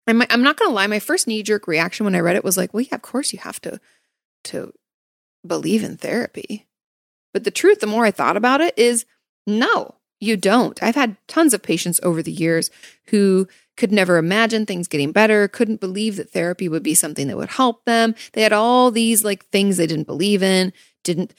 [0.05, 0.87] I'm, not going to lie.
[0.87, 3.31] My first knee jerk reaction when I read it was like, well, yeah, of course
[3.31, 3.79] you have to,
[4.45, 4.73] to
[5.47, 6.67] believe in therapy.
[7.33, 9.05] But the truth, the more I thought about it, is
[9.47, 10.81] no, you don't.
[10.83, 12.69] I've had tons of patients over the years
[13.07, 13.47] who
[13.81, 17.49] could never imagine things getting better, couldn't believe that therapy would be something that would
[17.49, 18.13] help them.
[18.33, 20.71] They had all these like things they didn't believe in,
[21.03, 21.33] didn't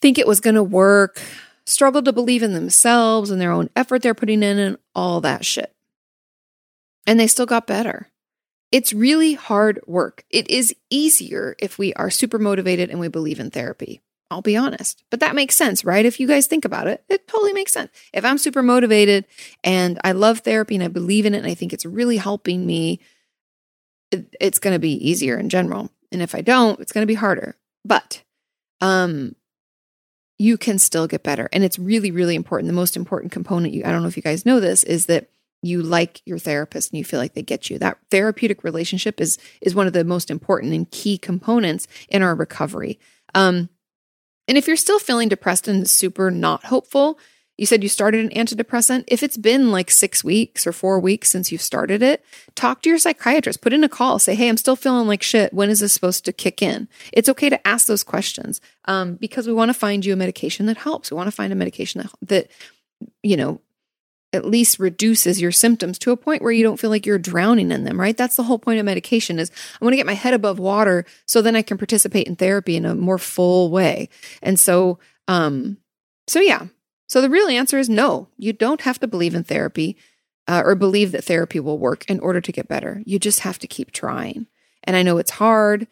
[0.00, 1.20] think it was going to work,
[1.66, 5.44] struggled to believe in themselves and their own effort they're putting in and all that
[5.44, 5.74] shit.
[7.08, 8.08] And they still got better.
[8.70, 10.24] It's really hard work.
[10.30, 14.00] It is easier if we are super motivated and we believe in therapy.
[14.30, 15.04] I'll be honest.
[15.10, 16.04] But that makes sense, right?
[16.04, 17.90] If you guys think about it, it totally makes sense.
[18.12, 19.26] If I'm super motivated
[19.62, 22.66] and I love therapy and I believe in it and I think it's really helping
[22.66, 23.00] me,
[24.10, 25.90] it, it's going to be easier in general.
[26.10, 27.56] And if I don't, it's going to be harder.
[27.84, 28.22] But
[28.80, 29.34] um
[30.36, 31.48] you can still get better.
[31.52, 32.68] And it's really really important.
[32.68, 35.28] The most important component you I don't know if you guys know this is that
[35.62, 37.78] you like your therapist and you feel like they get you.
[37.78, 42.34] That therapeutic relationship is is one of the most important and key components in our
[42.34, 42.98] recovery.
[43.34, 43.68] Um
[44.48, 47.18] and if you're still feeling depressed and super not hopeful,
[47.56, 49.04] you said you started an antidepressant.
[49.06, 52.24] If it's been like six weeks or four weeks since you've started it,
[52.56, 55.52] talk to your psychiatrist, put in a call, say, Hey, I'm still feeling like shit.
[55.52, 56.88] When is this supposed to kick in?
[57.12, 60.66] It's okay to ask those questions um, because we want to find you a medication
[60.66, 61.10] that helps.
[61.10, 62.50] We want to find a medication that, that,
[63.22, 63.60] you know,
[64.34, 67.70] at least reduces your symptoms to a point where you don't feel like you're drowning
[67.70, 68.16] in them, right?
[68.16, 71.06] That's the whole point of medication is I want to get my head above water
[71.26, 74.08] so then I can participate in therapy in a more full way.
[74.42, 75.78] And so, um,
[76.26, 76.66] so yeah.
[77.08, 78.28] So the real answer is no.
[78.36, 79.96] You don't have to believe in therapy
[80.48, 83.02] uh, or believe that therapy will work in order to get better.
[83.06, 84.46] You just have to keep trying.
[84.82, 85.86] And I know it's hard,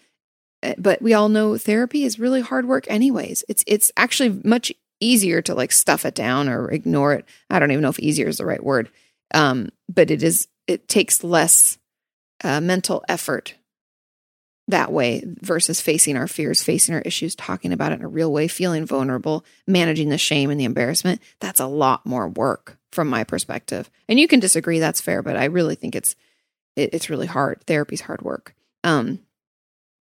[0.62, 3.44] eh, but we all know therapy is really hard work anyways.
[3.48, 7.24] It's it's actually much easier to like stuff it down or ignore it.
[7.50, 8.90] I don't even know if easier is the right word.
[9.34, 11.78] Um, but it is, it takes less
[12.44, 13.54] uh, mental effort
[14.68, 18.32] that way versus facing our fears, facing our issues, talking about it in a real
[18.32, 21.20] way, feeling vulnerable, managing the shame and the embarrassment.
[21.40, 23.90] That's a lot more work from my perspective.
[24.08, 26.14] And you can disagree, that's fair, but I really think it's
[26.76, 27.62] it, it's really hard.
[27.66, 28.54] Therapy's hard work.
[28.84, 29.20] Um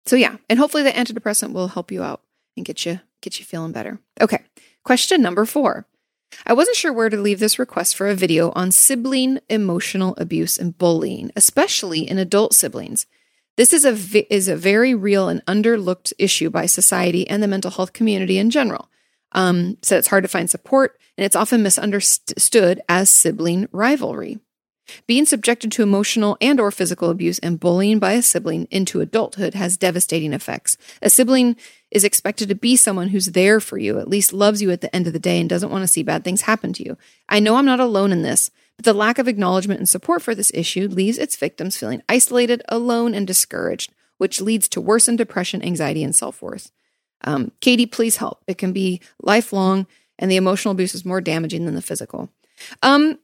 [0.05, 2.21] so yeah, and hopefully the antidepressant will help you out
[2.57, 3.99] and get you get you feeling better.
[4.19, 4.43] Okay.
[4.83, 5.87] Question number four.
[6.45, 10.57] I wasn't sure where to leave this request for a video on sibling emotional abuse
[10.57, 13.05] and bullying, especially in adult siblings.
[13.55, 17.47] This is a vi- is a very real and underlooked issue by society and the
[17.47, 18.89] mental health community in general.
[19.31, 24.39] Um, so it's hard to find support, and it's often misunderstood as sibling rivalry.
[25.07, 29.53] Being subjected to emotional and or physical abuse and bullying by a sibling into adulthood
[29.53, 30.77] has devastating effects.
[31.01, 31.55] A sibling
[31.93, 34.93] is expected to be someone who's there for you, at least loves you at the
[34.93, 36.97] end of the day and doesn't want to see bad things happen to you.
[37.29, 40.33] I know I'm not alone in this, but the lack of acknowledgement and support for
[40.33, 45.61] this issue leaves its victims feeling isolated, alone, and discouraged, which leads to worsened depression,
[45.61, 46.71] anxiety, and self-worth.
[47.23, 48.43] Um, Katie, please help.
[48.47, 49.85] It can be lifelong,
[50.17, 52.29] and the emotional abuse is more damaging than the physical.
[52.81, 53.19] Um,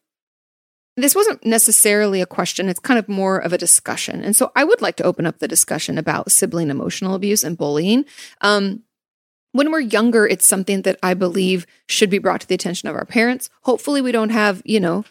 [0.98, 4.24] this wasn't necessarily a question, it's kind of more of a discussion.
[4.24, 7.58] And so I would like to open up the discussion about sibling emotional abuse and
[7.58, 8.06] bullying.
[8.42, 8.84] Um,
[9.52, 12.96] when we're younger, it's something that I believe should be brought to the attention of
[12.96, 13.50] our parents.
[13.62, 15.06] Hopefully, we don't have, you know,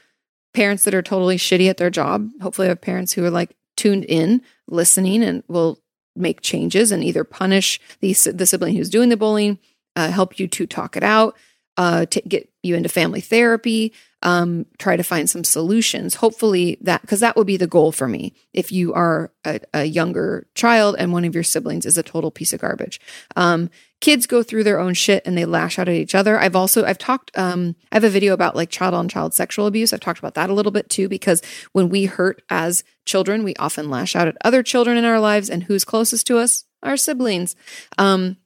[0.55, 2.31] parents that are totally shitty at their job.
[2.41, 5.81] Hopefully, we have parents who are like tuned in, listening, and will
[6.15, 9.59] make changes and either punish the, the sibling who's doing the bullying,
[9.97, 11.37] uh, help you to talk it out,
[11.77, 16.17] uh, get you into family therapy, um, try to find some solutions.
[16.17, 18.35] Hopefully, that because that would be the goal for me.
[18.53, 22.33] If you are a, a, younger child and one of your siblings is a total
[22.33, 23.01] piece of garbage,
[23.37, 26.39] um, kids go through their own shit and they lash out at each other.
[26.39, 27.37] I've also I've talked.
[27.39, 29.93] Um, I have a video about like child on child sexual abuse.
[29.93, 31.41] I've talked about that a little bit too because
[31.73, 35.49] when we hurt as children, we often lash out at other children in our lives,
[35.49, 36.65] and who's closest to us?
[36.83, 37.55] Our siblings.
[37.99, 38.37] Um,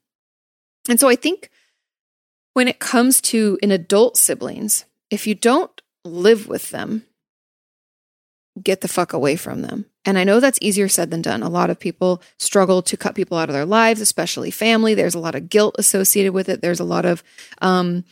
[0.89, 1.51] and so I think
[2.55, 7.05] when it comes to an adult siblings, if you don't live with them,
[8.61, 9.85] get the fuck away from them.
[10.07, 11.43] And I know that's easier said than done.
[11.43, 14.95] A lot of people struggle to cut people out of their lives, especially family.
[14.95, 16.63] There's a lot of guilt associated with it.
[16.63, 17.23] There's a lot of,
[17.61, 18.05] um,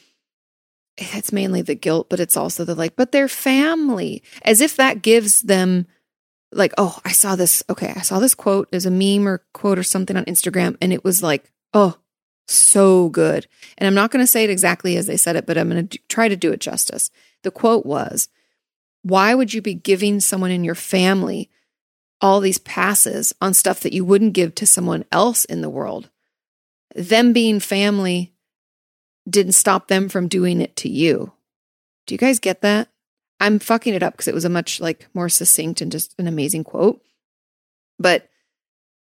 [0.98, 5.00] it's mainly the guilt, but it's also the like, but they're family, as if that
[5.00, 5.86] gives them
[6.52, 7.62] like, oh, I saw this.
[7.70, 8.70] Okay, I saw this quote.
[8.70, 11.96] There's a meme or quote or something on Instagram, and it was like, oh,
[12.48, 13.46] so good.
[13.78, 15.88] And I'm not going to say it exactly as they said it, but I'm going
[15.88, 17.10] to try to do it justice.
[17.42, 18.28] The quote was,
[19.02, 21.50] Why would you be giving someone in your family
[22.20, 26.10] all these passes on stuff that you wouldn't give to someone else in the world?
[26.94, 28.32] Them being family
[29.28, 31.32] didn't stop them from doing it to you.
[32.06, 32.88] Do you guys get that?
[33.38, 36.26] I'm fucking it up because it was a much like more succinct and just an
[36.26, 37.02] amazing quote.
[37.98, 38.28] But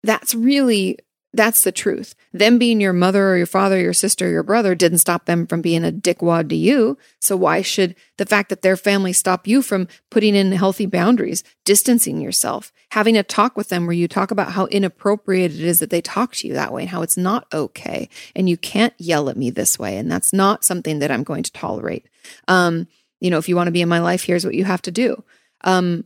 [0.04, 1.00] that's really
[1.34, 2.16] that's the truth.
[2.34, 5.26] Them being your mother or your father, or your sister, or your brother didn't stop
[5.26, 6.98] them from being a dickwad to you.
[7.20, 11.44] So why should the fact that their family stop you from putting in healthy boundaries,
[11.66, 15.80] distancing yourself, having a talk with them where you talk about how inappropriate it is
[15.80, 18.10] that they talk to you that way and how it's not okay.
[18.36, 19.98] And you can't yell at me this way.
[19.98, 22.08] And that's not something that I'm going to tolerate.
[22.48, 22.88] Um,
[23.20, 24.92] you know, if you want to be in my life, here's what you have to
[24.92, 25.24] do.
[25.66, 26.06] Um,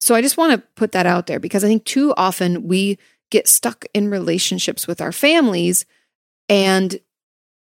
[0.00, 2.98] So I just want to put that out there because I think too often we
[3.34, 5.86] get stuck in relationships with our families
[6.48, 7.00] and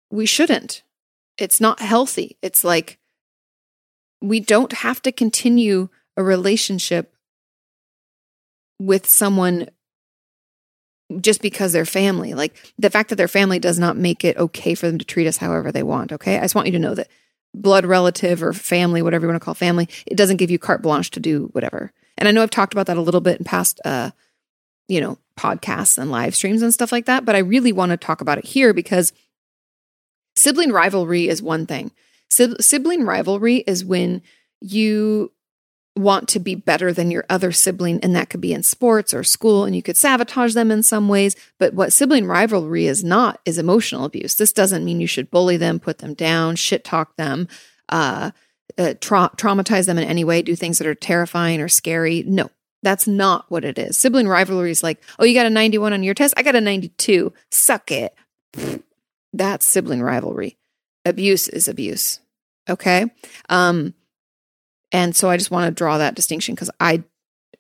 [0.10, 0.82] we shouldn't.
[1.38, 2.36] It's not healthy.
[2.42, 2.98] It's like
[4.24, 7.14] we don't have to continue a relationship
[8.80, 9.70] with someone
[11.20, 12.34] just because they're family.
[12.34, 15.28] Like the fact that they're family does not make it okay for them to treat
[15.28, 16.12] us however they want.
[16.12, 16.40] Okay.
[16.40, 17.08] I just want you to know that
[17.54, 20.82] blood relative or family, whatever you want to call family, it doesn't give you carte
[20.82, 21.94] blanche to do whatever.
[22.18, 24.10] And I know I've talked about that a little bit in past, uh,
[24.88, 27.26] you know, podcasts and live streams and stuff like that.
[27.26, 29.12] But I really want to talk about it here because
[30.36, 31.92] sibling rivalry is one thing.
[32.30, 34.22] sibling rivalry is when
[34.62, 35.32] you
[35.98, 39.24] want to be better than your other sibling, and that could be in sports or
[39.24, 41.36] school, and you could sabotage them in some ways.
[41.60, 44.36] But what sibling rivalry is not is emotional abuse.
[44.36, 47.48] This doesn't mean you should bully them, put them down, shit talk them,
[47.90, 48.32] uh,
[48.78, 52.24] uh, tra- traumatize them in any way, do things that are terrifying or scary.
[52.26, 52.50] No,
[52.84, 53.98] that's not what it is.
[53.98, 56.34] Sibling rivalry is like, oh, you got a 91 on your test?
[56.38, 57.32] I got a 92.
[57.52, 58.16] Suck it.
[59.34, 60.58] That's sibling rivalry.
[61.06, 62.20] Abuse is abuse.
[62.70, 63.06] Okay.
[63.50, 63.94] Um,
[64.92, 67.04] and so I just want to draw that distinction because I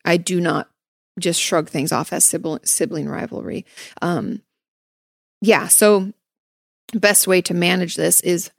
[0.04, 0.70] I do not
[1.20, 3.66] just shrug things off as sibling, sibling rivalry.
[4.02, 4.42] Um,
[5.42, 6.12] yeah, so
[6.94, 8.52] best way to manage this is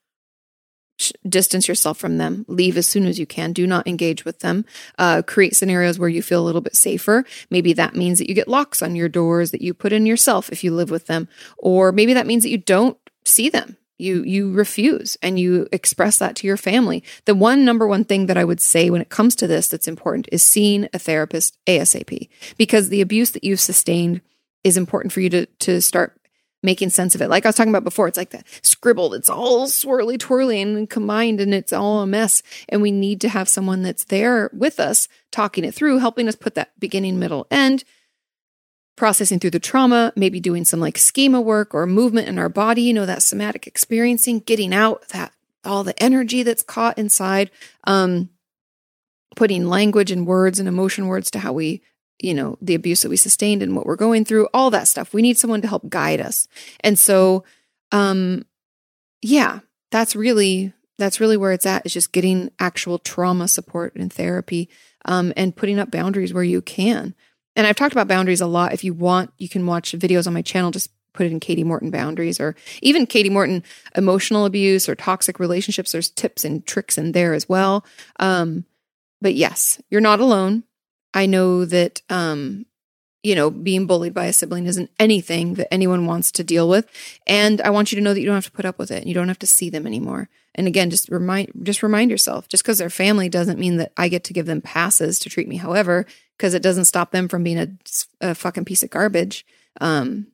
[1.29, 2.45] distance yourself from them.
[2.49, 3.53] Leave as soon as you can.
[3.53, 4.65] Do not engage with them.
[4.99, 7.25] Uh, create scenarios where you feel a little bit safer.
[7.51, 10.51] Maybe that means that you get locks on your doors that you put in yourself
[10.51, 11.29] if you live with them.
[11.59, 13.77] Or maybe that means that you don't see them.
[13.99, 17.05] You you refuse and you express that to your family.
[17.25, 19.87] The one number one thing that i would say when it comes to this that's
[19.87, 24.21] important is seeing a therapist asap because the abuse that you've sustained
[24.65, 26.19] is important for you to to start
[26.63, 27.29] making sense of it.
[27.29, 30.89] Like i was talking about before it's like that scribbled it's all swirly twirly and
[30.89, 32.43] combined and it's all a mess.
[32.69, 36.37] And we need to have someone that's there with us talking it through helping us
[36.37, 37.85] put that beginning middle end
[38.97, 42.83] processing through the trauma, maybe doing some like schema work or movement in our body,
[42.83, 45.33] you know, that somatic experiencing, getting out that
[45.65, 47.51] all the energy that's caught inside,
[47.85, 48.29] um,
[49.37, 51.83] putting language and words and emotion words to how we,
[52.23, 55.13] you know, the abuse that we sustained and what we're going through, all that stuff.
[55.13, 56.49] We need someone to help guide us.
[56.81, 57.45] And so,
[57.91, 58.45] um,
[59.21, 64.13] yeah, that's really that's really where it's at is just getting actual trauma support and
[64.13, 64.69] therapy
[65.05, 67.15] um, and putting up boundaries where you can
[67.57, 68.73] and I've talked about boundaries a lot.
[68.73, 70.71] If you want, you can watch videos on my channel.
[70.71, 73.63] Just put it in Kati Morton boundaries or even Kati Morton
[73.95, 75.93] emotional abuse or toxic relationships.
[75.93, 77.85] There's tips and tricks in there as well.
[78.19, 78.65] Um,
[79.21, 80.65] but yes, you're not alone.
[81.15, 82.67] I know that, um,
[83.23, 86.87] you know, being bullied by a sibling isn't anything that anyone wants to deal with.
[87.27, 88.99] And I want you to know that you don't have to put up with it.
[89.03, 90.29] And you don't have to see them anymore.
[90.55, 94.09] And again, just remind, just remind yourself, just because they're family doesn't mean that I
[94.09, 96.05] get to give them passes to treat me however
[96.37, 97.69] because it doesn't stop them from being a,
[98.21, 99.47] a fucking piece of garbage.
[99.81, 100.27] Um,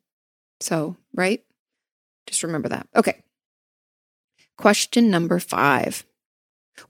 [0.61, 1.45] so, right?
[2.27, 2.89] Just remember that.
[2.97, 3.23] Okay.
[4.57, 6.05] Question number five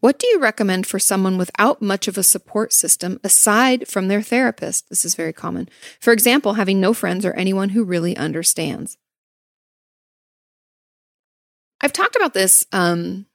[0.00, 4.22] What do you recommend for someone without much of a support system aside from their
[4.22, 4.88] therapist?
[4.88, 5.68] This is very common.
[6.00, 8.96] For example, having no friends or anyone who really understands.
[11.80, 13.26] I've talked about this um,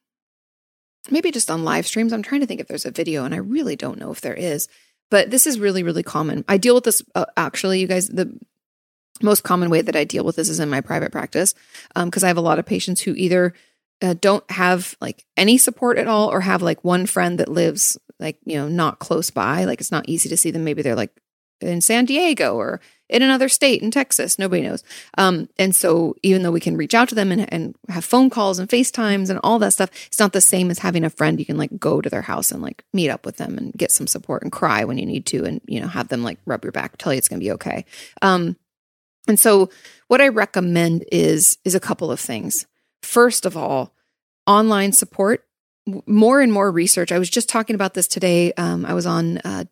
[1.09, 2.13] maybe just on live streams.
[2.13, 4.33] I'm trying to think if there's a video, and I really don't know if there
[4.33, 4.67] is.
[5.09, 6.43] But this is really, really common.
[6.47, 8.37] I deal with this uh, actually, you guys, the
[9.21, 11.53] most common way that I deal with this is in my private practice
[11.95, 13.53] because um, I have a lot of patients who either
[14.03, 17.97] uh, don't have like any support at all or have like one friend that lives
[18.19, 19.63] like, you know, not close by.
[19.63, 20.63] Like it's not easy to see them.
[20.63, 21.11] Maybe they're like
[21.61, 24.37] in San Diego or in another state in Texas.
[24.37, 24.83] Nobody knows.
[25.17, 28.29] Um, and so even though we can reach out to them and, and have phone
[28.29, 31.39] calls and FaceTimes and all that stuff, it's not the same as having a friend
[31.39, 33.91] you can like go to their house and like meet up with them and get
[33.91, 36.63] some support and cry when you need to and, you know, have them like rub
[36.65, 37.85] your back, tell you it's going to be okay.
[38.21, 38.57] Um,
[39.27, 39.69] and so
[40.07, 42.65] what I recommend is, is a couple of things.
[43.03, 43.93] First of all,
[44.47, 45.45] online support
[46.05, 47.11] more and more research.
[47.11, 48.53] I was just talking about this today.
[48.53, 49.65] Um, I was on uh,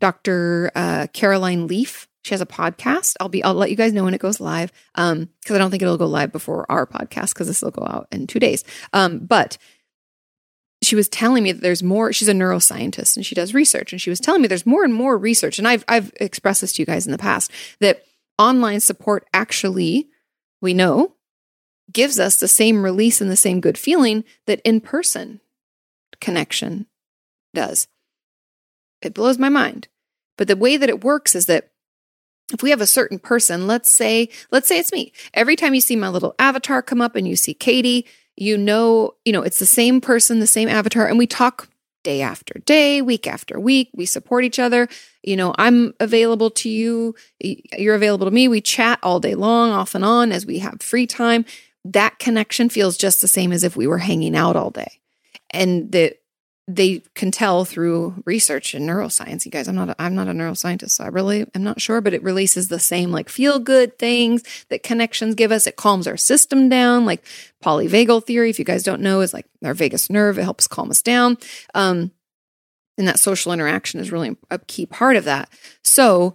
[0.00, 0.70] Dr.
[0.74, 2.06] Uh, Caroline Leaf.
[2.24, 3.16] She has a podcast.
[3.20, 4.70] I'll be I'll let you guys know when it goes live.
[4.94, 7.86] Um, because I don't think it'll go live before our podcast because this will go
[7.86, 8.64] out in two days.
[8.92, 9.56] Um, but
[10.82, 12.12] she was telling me that there's more.
[12.12, 14.92] She's a neuroscientist and she does research, and she was telling me there's more and
[14.94, 15.58] more research.
[15.58, 17.50] And I've I've expressed this to you guys in the past
[17.80, 18.04] that
[18.38, 20.08] online support actually
[20.60, 21.14] we know
[21.92, 25.40] gives us the same release and the same good feeling that in person
[26.20, 26.86] connection
[27.54, 27.88] does.
[29.02, 29.88] It blows my mind.
[30.36, 31.70] But the way that it works is that
[32.52, 35.12] if we have a certain person, let's say, let's say it's me.
[35.34, 38.04] Every time you see my little avatar come up and you see Kati,
[38.36, 41.68] you know, you know, it's the same person, the same avatar, and we talk
[42.04, 43.90] day after day, week after week.
[43.94, 44.88] We support each other.
[45.22, 47.14] You know, I'm available to you.
[47.40, 48.48] You're available to me.
[48.48, 51.44] We chat all day long, off and on as we have free time.
[51.92, 55.00] That connection feels just the same as if we were hanging out all day.
[55.50, 56.14] And the
[56.70, 59.46] they can tell through research in neuroscience.
[59.46, 62.02] You guys, I'm not a, I'm not a neuroscientist, so I really am not sure,
[62.02, 65.66] but it releases the same like feel good things that connections give us.
[65.66, 67.24] It calms our system down, like
[67.64, 68.50] polyvagal theory.
[68.50, 70.38] If you guys don't know, is like our vagus nerve.
[70.38, 71.38] It helps calm us down.
[71.74, 72.12] Um,
[72.98, 75.48] and that social interaction is really a key part of that.
[75.82, 76.34] So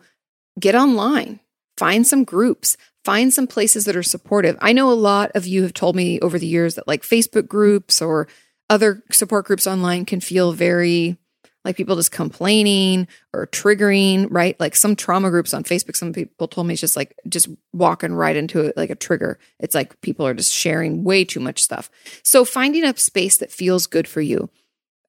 [0.59, 1.41] get online,
[1.77, 4.57] find some groups, find some places that are supportive.
[4.61, 7.47] I know a lot of you have told me over the years that like Facebook
[7.47, 8.27] groups or
[8.69, 11.17] other support groups online can feel very
[11.65, 14.59] like people just complaining or triggering, right?
[14.59, 18.13] Like some trauma groups on Facebook, some people told me it's just like just walking
[18.13, 19.39] right into it like a trigger.
[19.59, 21.89] It's like people are just sharing way too much stuff.
[22.23, 24.49] So finding a space that feels good for you.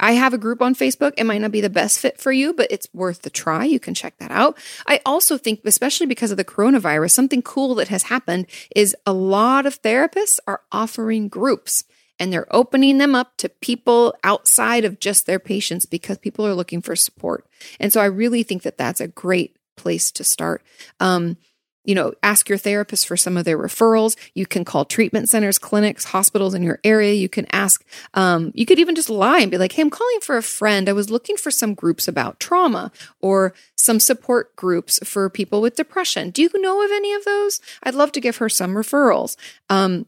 [0.05, 1.15] I have a group on Facebook.
[1.17, 3.65] It might not be the best fit for you, but it's worth the try.
[3.65, 4.59] You can check that out.
[4.87, 8.47] I also think, especially because of the coronavirus, something cool that has happened
[8.77, 11.85] is a lot of therapists are offering groups
[12.19, 16.55] and they're opening them up to people outside of just their patients because people are
[16.55, 17.47] looking for support.
[17.81, 20.63] And so I really think that that's a great place to start.
[21.01, 21.39] Um,
[21.85, 24.17] you know, ask your therapist for some of their referrals.
[24.35, 27.13] You can call treatment centers, clinics, hospitals in your area.
[27.13, 30.21] You can ask, um, you could even just lie and be like, Hey, I'm calling
[30.21, 30.89] for a friend.
[30.89, 35.77] I was looking for some groups about trauma or some support groups for people with
[35.77, 36.31] depression.
[36.31, 37.61] Do you know of any of those?
[37.83, 39.37] I'd love to give her some referrals.
[39.69, 40.07] Um,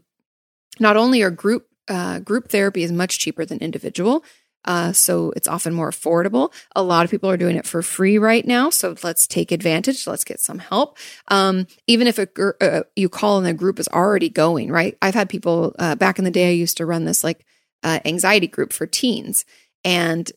[0.81, 4.24] not only are group uh, group therapy is much cheaper than individual.
[4.67, 6.53] Uh, so it's often more affordable.
[6.75, 8.71] A lot of people are doing it for free right now.
[8.71, 10.07] So let's take advantage.
[10.07, 10.99] Let's get some help.
[11.29, 12.29] Um, even if a,
[12.61, 14.97] uh, you call and the group is already going, right?
[15.01, 17.45] I've had people uh, back in the day, I used to run this like
[17.83, 19.45] uh, anxiety group for teens.
[19.85, 20.31] And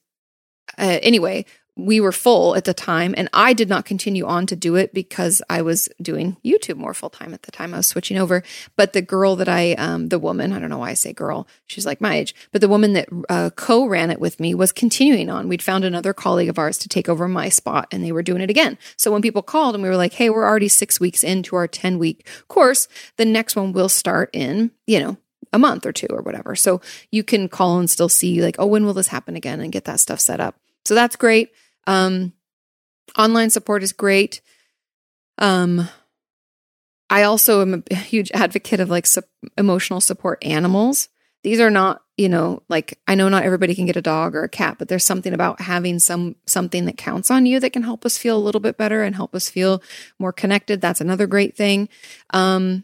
[0.78, 1.46] uh, anyway,
[1.86, 4.94] we were full at the time and I did not continue on to do it
[4.94, 7.74] because I was doing YouTube more full time at the time.
[7.74, 8.44] I was switching over.
[8.76, 11.48] But the girl that I, um, the woman, I don't know why I say girl,
[11.68, 14.72] she's like my age, but the woman that uh, co ran it with me was
[14.72, 15.48] continuing on.
[15.48, 18.42] We'd found another colleague of ours to take over my spot and they were doing
[18.42, 18.78] it again.
[18.98, 21.68] So when people called and we were like, hey, we're already six weeks into our
[21.68, 25.18] 10 week course, the next one will start in, you know,
[25.52, 26.56] a month or two or whatever.
[26.56, 29.72] So you can call and still see like, oh, when will this happen again and
[29.72, 30.56] get that stuff set up.
[30.86, 31.52] So that's great.
[31.88, 32.34] Um,
[33.18, 34.42] online support is great.
[35.38, 35.88] Um,
[37.10, 39.22] I also am a huge advocate of like su-
[39.58, 41.10] emotional support animals.
[41.42, 44.44] These are not, you know, like I know not everybody can get a dog or
[44.44, 47.84] a cat, but there's something about having some something that counts on you that can
[47.84, 49.82] help us feel a little bit better and help us feel
[50.20, 50.82] more connected.
[50.82, 51.88] That's another great thing.
[52.32, 52.84] Um,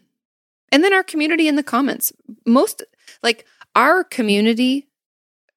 [0.72, 2.14] and then our community in the comments.
[2.46, 2.84] Most
[3.22, 4.88] like our community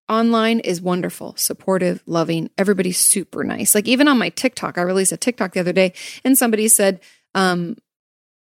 [0.09, 2.51] online is wonderful, supportive, loving.
[2.57, 3.75] Everybody's super nice.
[3.75, 5.93] Like even on my TikTok, I released a TikTok the other day
[6.25, 7.01] and somebody said,
[7.35, 7.77] um,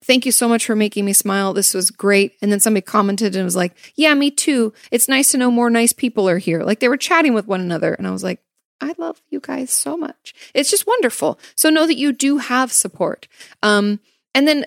[0.03, 1.53] Thank you so much for making me smile.
[1.53, 2.33] This was great.
[2.41, 4.73] And then somebody commented and was like, Yeah, me too.
[4.91, 6.63] It's nice to know more nice people are here.
[6.63, 7.93] Like they were chatting with one another.
[7.93, 8.39] And I was like,
[8.79, 10.35] I love you guys so much.
[10.53, 11.39] It's just wonderful.
[11.55, 13.27] So know that you do have support.
[13.63, 13.99] Um,
[14.35, 14.65] and then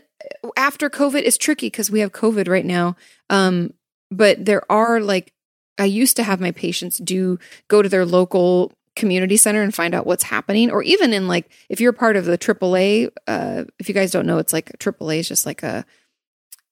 [0.57, 2.97] after COVID, it's tricky because we have COVID right now.
[3.28, 3.72] Um,
[4.11, 5.32] but there are like
[5.81, 9.95] I used to have my patients do go to their local community center and find
[9.95, 13.89] out what's happening or even in like if you're part of the AAA uh if
[13.89, 15.87] you guys don't know it's like AAA is just like a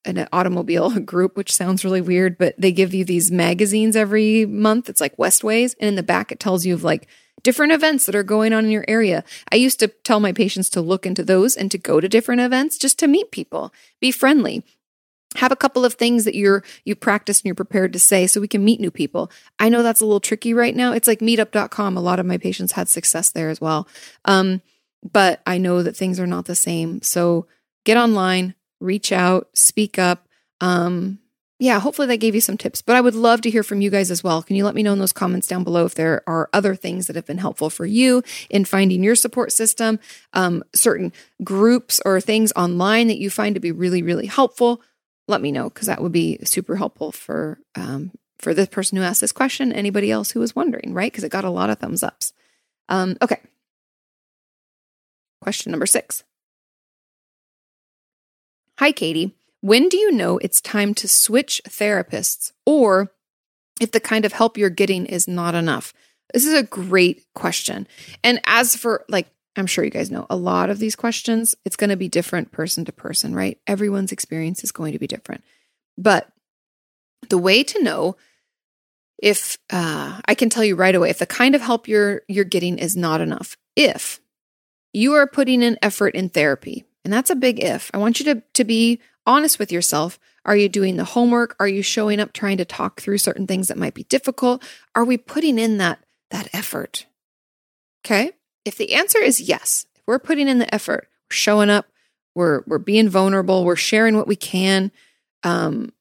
[0.05, 4.89] an automobile group which sounds really weird but they give you these magazines every month
[4.89, 7.07] it's like Westways and in the back it tells you of like
[7.41, 9.23] different events that are going on in your area.
[9.49, 12.41] I used to tell my patients to look into those and to go to different
[12.41, 14.65] events just to meet people, be friendly
[15.35, 18.41] have a couple of things that you're you practice and you're prepared to say so
[18.41, 19.31] we can meet new people.
[19.59, 20.91] I know that's a little tricky right now.
[20.93, 23.87] It's like meetup.com a lot of my patients had success there as well.
[24.25, 24.61] Um,
[25.13, 27.01] but i know that things are not the same.
[27.01, 27.47] So
[27.85, 30.27] get online reach out speak up.
[30.61, 31.19] Um,
[31.59, 33.89] yeah hopefully that gave you some tips but i would love to hear from you
[33.89, 34.41] guys as well.
[34.41, 37.07] Can you let me know in those comments down below if there are other things
[37.07, 39.99] that have been helpful for you in finding your support system?
[40.33, 41.13] Um, certain
[41.43, 44.81] groups or things online that you find to be really really helpful
[45.29, 49.03] let me know because that would be super helpful for um, for the person who
[49.03, 49.71] asked this question.
[49.71, 51.11] Anybody else who was wondering, right?
[51.11, 52.33] Because it got a lot of thumbs ups.
[52.89, 53.39] Um, okay.
[55.41, 56.23] Question number six.
[58.79, 59.33] Hi, Kati.
[59.61, 63.11] When do you know it's time to switch therapists or
[63.81, 65.93] if the kind of help you're getting is not enough?
[66.33, 67.87] This is a great question.
[68.23, 71.75] And as for like I'm sure you guys know a lot of these questions, it's
[71.75, 73.59] going to be different person to person, right?
[73.67, 75.43] Everyone's experience is going to be different.
[75.97, 76.29] But
[77.29, 78.15] the way to know
[79.21, 82.45] if uh, I can tell you right away if the kind of help you're you're
[82.45, 84.21] getting is not enough, if
[84.93, 87.91] you are putting in effort in therapy, and that's a big if.
[87.93, 90.19] I want you to to be honest with yourself.
[90.45, 91.55] Are you doing the homework?
[91.59, 94.63] Are you showing up trying to talk through certain things that might be difficult?
[94.95, 95.99] Are we putting in that
[96.31, 97.05] that effort?
[98.05, 98.31] Okay?
[98.69, 101.87] If the answer is yes, if we're putting in the effort, we're showing up,
[102.35, 104.91] we're we're being vulnerable, we're sharing what we can,
[105.41, 105.91] um,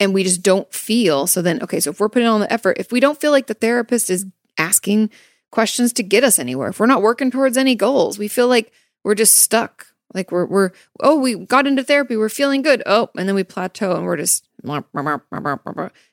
[0.00, 1.26] and we just don't feel.
[1.26, 3.48] So then, okay, so if we're putting on the effort, if we don't feel like
[3.48, 4.24] the therapist is
[4.56, 5.10] asking
[5.52, 8.72] questions to get us anywhere, if we're not working towards any goals, we feel like
[9.04, 9.88] we're just stuck.
[10.14, 10.70] Like we're we're
[11.00, 12.82] oh we got into therapy, we're feeling good.
[12.86, 14.48] Oh, and then we plateau and we're just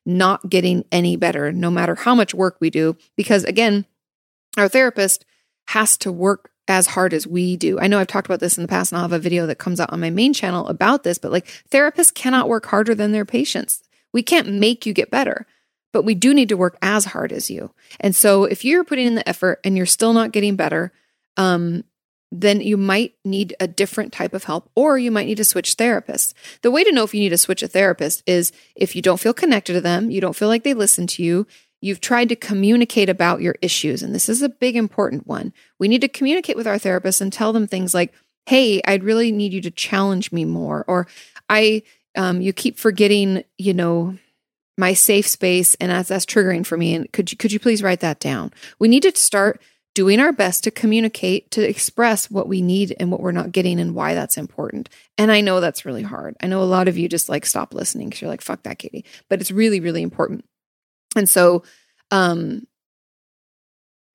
[0.06, 2.98] not getting any better, no matter how much work we do.
[3.16, 3.86] Because again,
[4.58, 5.24] our therapist
[5.68, 7.80] has to work as hard as we do.
[7.80, 9.58] I know I've talked about this in the past, and I'll have a video that
[9.58, 13.12] comes out on my main channel about this, but like therapists cannot work harder than
[13.12, 13.84] their patients.
[14.14, 15.48] We can't make you get better,
[15.92, 17.72] but we do need to work as hard as you.
[18.00, 20.92] And so if you're putting in the effort and you're still not getting better,
[21.38, 21.84] um,
[22.32, 25.76] then you might need a different type of help or you might need to switch
[25.76, 26.34] therapists.
[26.62, 29.20] The way to know if you need to switch a therapist is if you don't
[29.20, 31.46] feel connected to them, you don't feel like they listen to you,
[31.82, 34.04] you've tried to communicate about your issues.
[34.04, 35.52] And this is a big important one.
[35.80, 38.14] We need to communicate with our therapists and tell them things like,
[38.46, 40.86] hey, I'd really need you to challenge me more.
[40.88, 41.08] Or
[41.50, 41.84] I,
[42.16, 44.18] um, you keep forgetting, you know,
[44.78, 46.96] my safe space and that's, that's triggering for me.
[46.96, 48.54] And could you, could you please write that down?
[48.80, 49.62] We need to start
[49.94, 53.80] doing our best to communicate, to express what we need and what we're not getting
[53.80, 54.90] and why that's important.
[55.18, 56.38] And I know that's really hard.
[56.42, 58.80] I know a lot of you just like stop listening because you're like, fuck that,
[58.80, 59.04] Kati.
[59.30, 60.46] But it's really, really important.
[61.16, 61.64] And so,
[62.12, 62.68] um,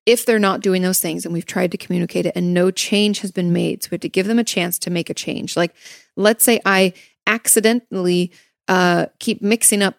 [0.05, 3.19] if they're not doing those things and we've tried to communicate it and no change
[3.19, 5.57] has been made, so we have to give them a chance to make a change.
[5.57, 5.75] Like,
[6.15, 6.93] let's say I
[7.25, 8.31] accidentally
[8.69, 9.95] uh, keep mixing up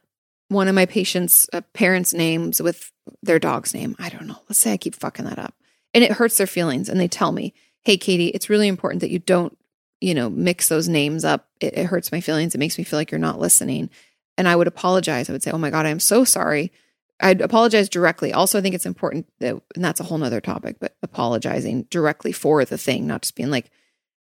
[0.48, 2.90] one of my patients' uh, parents' names with
[3.22, 3.96] their dog's name.
[3.98, 4.38] I don't know.
[4.48, 5.54] Let's say I keep fucking that up
[5.92, 6.88] and it hurts their feelings.
[6.88, 9.56] And they tell me, hey, Kati, it's really important that you don't,
[10.00, 11.48] you know, mix those names up.
[11.60, 12.54] It, it hurts my feelings.
[12.54, 13.90] It makes me feel like you're not listening.
[14.36, 15.28] And I would apologize.
[15.28, 16.72] I would say, oh my God, I'm so sorry.
[17.20, 18.32] I'd apologize directly.
[18.32, 22.32] Also, I think it's important that, and that's a whole nother topic, but apologizing directly
[22.32, 23.70] for the thing, not just being like,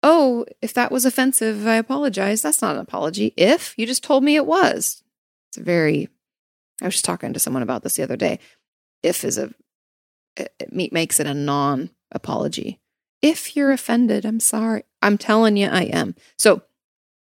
[0.02, 2.42] oh, if that was offensive, I apologize.
[2.42, 3.32] That's not an apology.
[3.36, 5.02] If you just told me it was,
[5.50, 6.08] it's very,
[6.80, 8.38] I was just talking to someone about this the other day.
[9.02, 9.52] If is a,
[10.36, 12.80] it makes it a non apology.
[13.22, 14.84] If you're offended, I'm sorry.
[15.00, 16.14] I'm telling you, I am.
[16.36, 16.62] So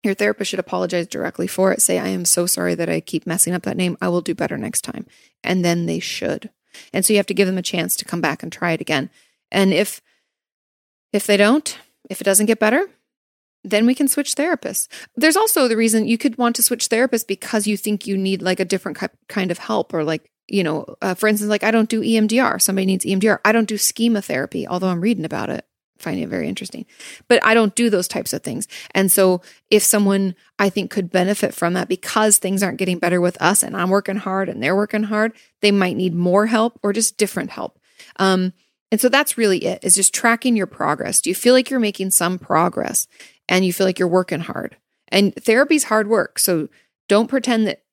[0.08, 1.82] your therapist should apologize directly for it.
[1.82, 3.97] Say, I am so sorry that I keep messing up that name.
[4.01, 5.05] I will do better next time.
[5.43, 6.49] And then they should.
[6.93, 8.82] And so you have to give them a chance to come back and try it
[8.82, 9.10] again.
[9.51, 10.01] And if
[11.14, 11.78] if they don't,
[12.10, 12.88] if it doesn't get better,
[13.64, 14.88] then we can switch therapists.
[15.16, 18.41] There's also the reason you could want to switch therapists because you think you need
[18.41, 21.72] like a different kind of help or like, you know, uh, for instance, like I
[21.72, 22.62] don't do EMDR.
[22.62, 23.39] Somebody needs EMDR.
[23.43, 25.66] I don't do schema therapy, although I'm reading about it
[26.00, 26.86] finding it very interesting.
[27.28, 28.68] But I don't do those types of things.
[28.91, 33.22] And so if someone I think could benefit from that because things aren't getting better
[33.22, 36.80] with us and I'm working hard and they're working hard, they might need more help
[36.84, 37.80] or just different help.
[38.18, 38.54] Um,
[38.91, 41.22] and so that's really it is just tracking your progress.
[41.22, 43.08] Do you feel like you're making some progress
[43.50, 44.78] and you feel like you're working hard?
[45.10, 46.39] And therapy's hard work.
[46.39, 46.70] So
[47.08, 47.84] don't pretend that,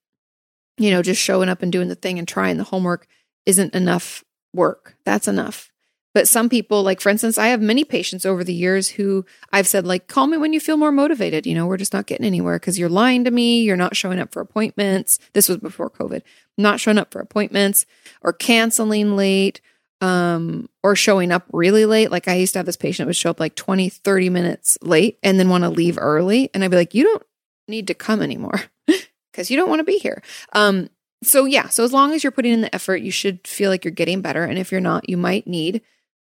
[0.79, 3.07] you know, just showing up and doing the thing and trying the homework
[3.47, 4.97] isn't enough work.
[5.05, 5.73] That's enough.
[6.15, 9.67] But some people, like for instance, I have many patients over the years who I've
[9.67, 11.45] said, like, call me when you feel more motivated.
[11.45, 13.63] You know, we're just not getting anywhere because you're lying to me.
[13.63, 15.19] You're not showing up for appointments.
[15.33, 16.23] This was before COVID,
[16.57, 17.85] not showing up for appointments
[18.23, 19.61] or canceling late
[20.01, 22.11] um, or showing up really late.
[22.11, 25.19] Like I used to have this patient would show up like 20, 30 minutes late
[25.23, 26.49] and then want to leave early.
[26.55, 27.23] And I'd be like, you don't
[27.67, 28.61] need to come anymore
[29.33, 30.23] because you don't want to be here.
[30.53, 30.91] Um,
[31.25, 33.85] so yeah, so as long as you're putting in the effort, you should feel like
[33.85, 34.45] you're getting better.
[34.45, 35.81] And if you're not, you might need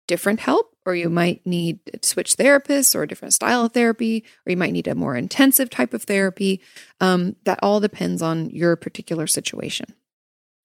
[0.07, 4.23] different help, or you might need to switch therapists or a different style of therapy,
[4.45, 6.61] or you might need a more intensive type of therapy.
[6.99, 9.93] Um, that all depends on your particular situation.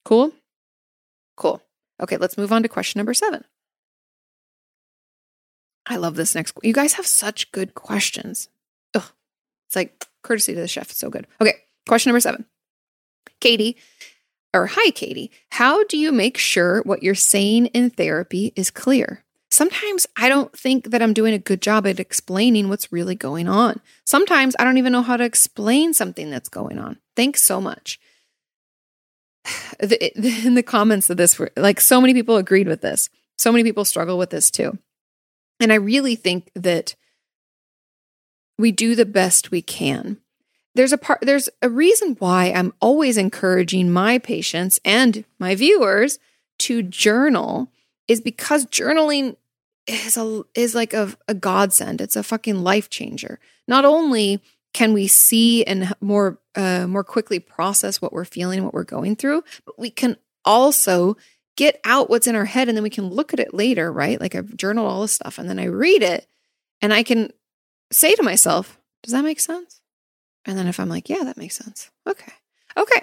[0.04, 0.32] Cool?
[1.36, 1.62] Cool.
[2.02, 3.44] Okay, let's move on to question number seven.
[5.86, 6.56] I love this next.
[6.62, 8.48] You guys have such good questions.
[8.94, 9.10] Ugh,
[9.66, 10.90] it's like courtesy to the chef.
[10.92, 11.26] So good.
[11.40, 11.54] Okay,
[11.88, 12.44] question number seven.
[13.40, 13.76] Kati,
[14.52, 19.24] or hi, Kati, how do you make sure what you're saying in therapy is clear?
[19.50, 23.48] Sometimes I don't think that I'm doing a good job at explaining what's really going
[23.48, 23.80] on.
[24.04, 26.98] Sometimes I don't even know how to explain something that's going on.
[27.16, 27.98] Thanks so much.
[29.80, 33.10] In the comments of this, like so many people agreed with this.
[33.38, 34.78] So many people struggle with this too.
[35.58, 36.94] And I really think that
[38.58, 40.18] we do the best we can.
[40.74, 46.18] there's a part there's a reason why I'm always encouraging my patients and my viewers
[46.60, 47.72] to journal
[48.06, 49.36] is because journaling
[49.90, 52.00] is a is like a, a godsend.
[52.00, 53.38] It's a fucking life changer.
[53.68, 58.74] Not only can we see and more uh, more quickly process what we're feeling, what
[58.74, 61.16] we're going through, but we can also
[61.56, 64.20] get out what's in our head and then we can look at it later, right?
[64.20, 66.26] Like I've journaled all this stuff and then I read it
[66.80, 67.32] and I can
[67.92, 69.80] say to myself, does that make sense?
[70.46, 71.90] And then if I'm like, yeah, that makes sense.
[72.06, 72.32] Okay.
[72.76, 73.02] Okay.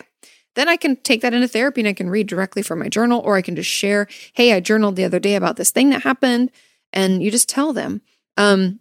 [0.56, 3.22] Then I can take that into therapy and I can read directly from my journal
[3.24, 6.02] or I can just share, hey, I journaled the other day about this thing that
[6.02, 6.52] happened.
[6.94, 8.02] And you just tell them.
[8.38, 8.80] Um,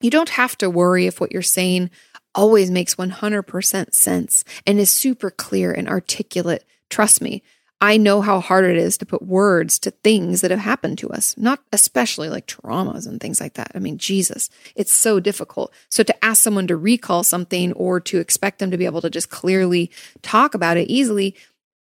[0.00, 1.90] you don't have to worry if what you're saying
[2.34, 6.64] always makes 100% sense and is super clear and articulate.
[6.90, 7.42] Trust me,
[7.80, 11.10] I know how hard it is to put words to things that have happened to
[11.10, 13.72] us, not especially like traumas and things like that.
[13.74, 15.74] I mean, Jesus, it's so difficult.
[15.90, 19.10] So to ask someone to recall something or to expect them to be able to
[19.10, 19.90] just clearly
[20.22, 21.34] talk about it easily,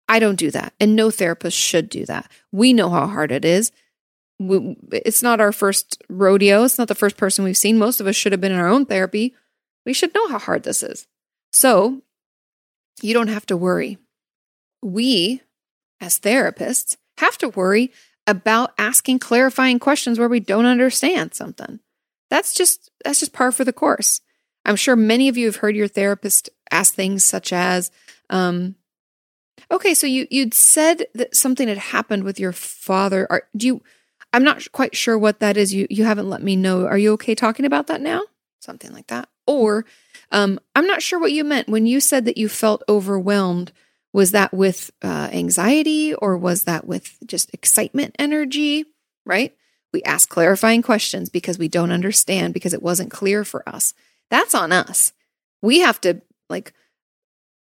[0.09, 0.73] I don't do that.
[0.81, 2.31] And no therapist should do that.
[2.51, 3.71] We know how hard it is.
[4.41, 6.65] It's not our first rodeo.
[6.65, 7.79] It's not the first person we've seen.
[7.79, 9.35] Most of us should have been in our own therapy.
[9.87, 11.07] We should know how hard this is.
[11.53, 12.03] So
[13.01, 13.99] you don't have to worry.
[14.83, 15.41] We
[16.01, 17.93] as therapists, have to worry
[18.27, 21.81] about asking clarifying questions where we don't understand something.
[22.31, 24.21] That's just that's just par for the course.
[24.65, 27.91] I'm sure many of you have heard your therapist ask things such as,
[28.31, 28.77] um,
[29.71, 33.27] "Okay, so you you'd said that something had happened with your father.
[33.31, 33.83] Are, do you?
[34.35, 35.73] I'm not quite sure what that is.
[35.73, 36.87] You you haven't let me know.
[36.87, 38.23] Are you okay talking about that now?
[38.61, 39.29] Something like that.
[39.47, 39.85] Or,
[40.33, 43.73] um, I'm not sure what you meant when you said that you felt overwhelmed
[44.13, 48.87] was that with uh, anxiety or was that with just excitement energy?
[49.25, 49.55] Right?
[49.93, 53.95] We ask clarifying questions because we don't understand because it wasn't clear for us.
[54.31, 55.13] That's on us.
[55.63, 56.21] We have to
[56.51, 56.73] like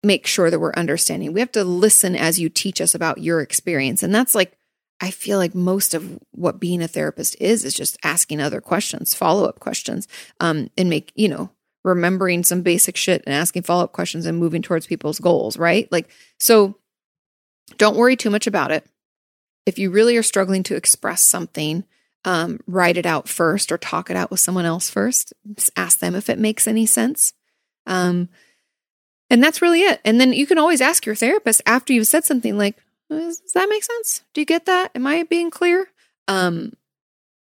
[0.02, 1.34] make sure that we're understanding.
[1.34, 4.02] We have to listen as you teach us about your experience.
[4.02, 4.56] And that's like,
[5.02, 9.14] I feel like most of what being a therapist is, is just asking other questions,
[9.14, 10.06] follow up questions,
[10.38, 11.50] um, and make, you know,
[11.82, 15.90] remembering some basic shit and asking follow up questions and moving towards people's goals, right?
[15.90, 16.76] Like, so
[17.78, 18.86] don't worry too much about it.
[19.66, 21.82] If you really are struggling to express something,
[22.24, 25.32] um, write it out first or talk it out with someone else first.
[25.56, 27.32] Just ask them if it makes any sense.
[27.88, 28.28] Um,
[29.28, 30.00] and that's really it.
[30.04, 32.76] And then you can always ask your therapist after you've said something like,
[33.18, 34.22] does that make sense?
[34.34, 34.90] Do you get that?
[34.94, 35.86] Am I being clear?
[36.28, 36.72] Um,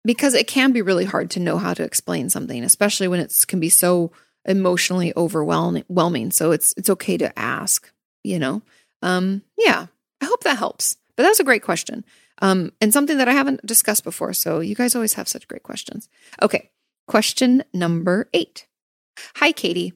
[0.06, 3.34] because it can be really hard to know how to explain something, especially when it
[3.48, 4.12] can be so
[4.46, 6.32] emotionally overwhelming.
[6.32, 7.92] So it's it's okay to ask,
[8.24, 8.62] you know.
[9.02, 9.88] Um, yeah,
[10.22, 10.98] I hope that helps.
[11.16, 12.06] But that's a great question.
[12.42, 14.32] Um, and something that I haven't discussed before.
[14.34, 16.08] So you guys always have such great questions.
[16.42, 16.72] Okay,
[17.08, 18.66] question number eight.
[19.36, 19.94] Hi, Kati.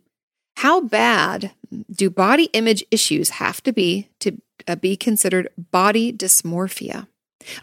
[0.57, 1.51] How bad
[1.91, 7.07] do body image issues have to be to uh, be considered body dysmorphia?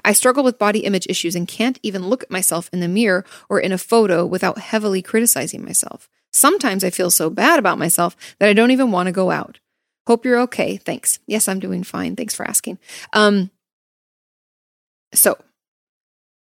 [0.04, 3.24] I struggle with body image issues and can't even look at myself in the mirror
[3.48, 6.08] or in a photo without heavily criticizing myself.
[6.32, 9.58] Sometimes I feel so bad about myself that I don't even want to go out.
[10.06, 10.76] Hope you're okay.
[10.76, 11.18] Thanks.
[11.26, 12.16] Yes, I'm doing fine.
[12.16, 12.78] Thanks for asking.
[13.12, 13.50] Um,
[15.12, 15.38] so,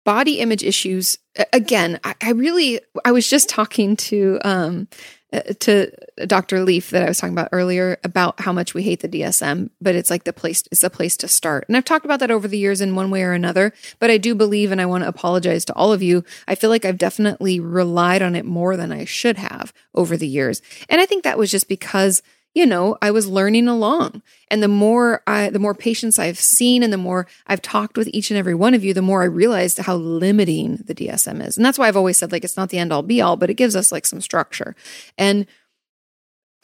[0.09, 1.19] body image issues.
[1.53, 4.89] Again, I, I really, I was just talking to um,
[5.35, 5.93] uh, to
[6.27, 6.65] Dr.
[6.65, 9.95] Leaf that I was talking about earlier about how much we hate the DSM, but
[9.95, 11.67] it's like the place, it's a place to start.
[11.69, 14.17] And I've talked about that over the years in one way or another, but I
[14.17, 16.25] do believe, and I want to apologize to all of you.
[16.47, 20.27] I feel like I've definitely relied on it more than I should have over the
[20.27, 20.63] years.
[20.89, 22.23] And I think that was just because
[22.59, 24.21] you know, I was learning along.
[24.51, 28.09] And the more I, the more patients I've seen and the more I've talked with
[28.13, 31.57] each and every one of you, the more I realized how limiting the DSM is.
[31.57, 33.49] And that's why I've always said, like, it's not the end all be all, but
[33.49, 34.75] it gives us like some structure.
[35.17, 35.47] And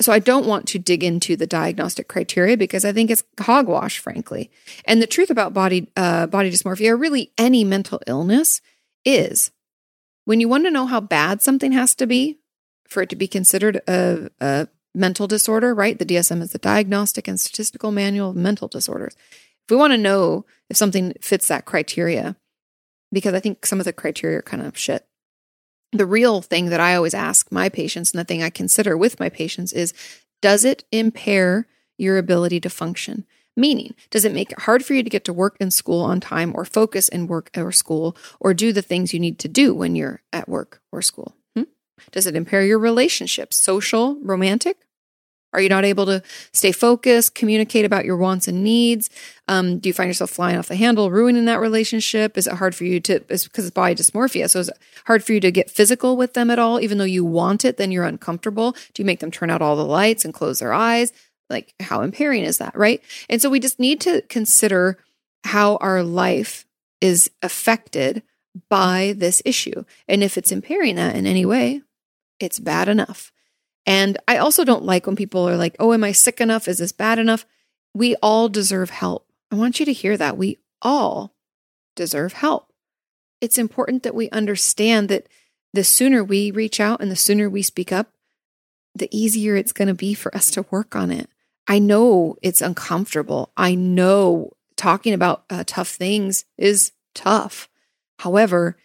[0.01, 4.01] so I don't want to dig into the diagnostic criteria because I think it's hogwash,
[4.01, 4.51] frankly.
[4.87, 8.61] And the truth about body, uh, body dysmorphia, or really any mental illness,
[9.05, 9.53] is
[10.25, 12.41] when you want to know how bad something has to be
[12.89, 15.99] for it to be considered a, a mental disorder, right?
[15.99, 19.17] The DSM is the Diagnostic and Statistical Manual of Mental Disorders.
[19.65, 22.37] If we want to know if something fits that criteria,
[23.13, 25.07] because I think some of the criteria are kind of shit.
[25.93, 29.21] The real thing that I always ask my patients and the thing I consider with
[29.21, 29.95] my patients is
[30.43, 31.67] does it impair
[31.97, 33.25] your ability to function?
[33.57, 36.19] Meaning, does it make it hard for you to get to work and school on
[36.21, 39.73] time or focus in work or school or do the things you need to do
[39.73, 41.37] when you're at work or school?
[42.13, 44.77] Does it impair your relationships, social, romantic,
[45.55, 46.23] Are you not able to
[46.53, 49.09] stay focused, communicate about your wants and needs?
[49.47, 52.37] Um, do you find yourself flying off the handle, ruining that relationship?
[52.37, 54.51] Is it hard for you to, because it's body dysmorphia.
[54.51, 56.81] So is it hard for you to get physical with them at all?
[56.81, 58.73] Even though you want it, then you're uncomfortable.
[58.93, 61.13] Do you make them turn out all the lights and close their eyes?
[61.49, 62.77] Like, how impairing is that?
[62.77, 63.01] Right.
[63.29, 64.99] And so we just need to consider
[65.45, 66.67] how our life
[67.01, 68.23] is affected
[68.69, 69.85] by this issue.
[70.09, 71.83] And if it's impairing that in any way,
[72.41, 73.33] it's bad enough.
[73.87, 76.69] And I also don't like when people are like, oh, am I sick enough?
[76.69, 77.45] Is this bad enough?
[77.93, 79.27] We all deserve help.
[79.51, 80.37] I want you to hear that.
[80.37, 81.35] We all
[81.95, 82.73] deserve help.
[83.41, 85.29] It's important that we understand that
[85.73, 88.13] the sooner we reach out and the sooner we speak up,
[88.95, 91.29] the easier it's going to be for us to work on it.
[91.67, 93.51] I know it's uncomfortable.
[93.57, 97.69] I know talking about uh, tough things is tough.
[98.19, 98.77] However,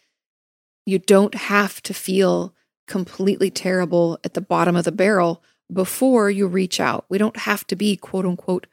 [0.86, 2.56] you don't have to feel
[2.88, 7.06] completely terrible at the bottom of the barrel before you reach out.
[7.10, 8.68] We don't have to be quote unquote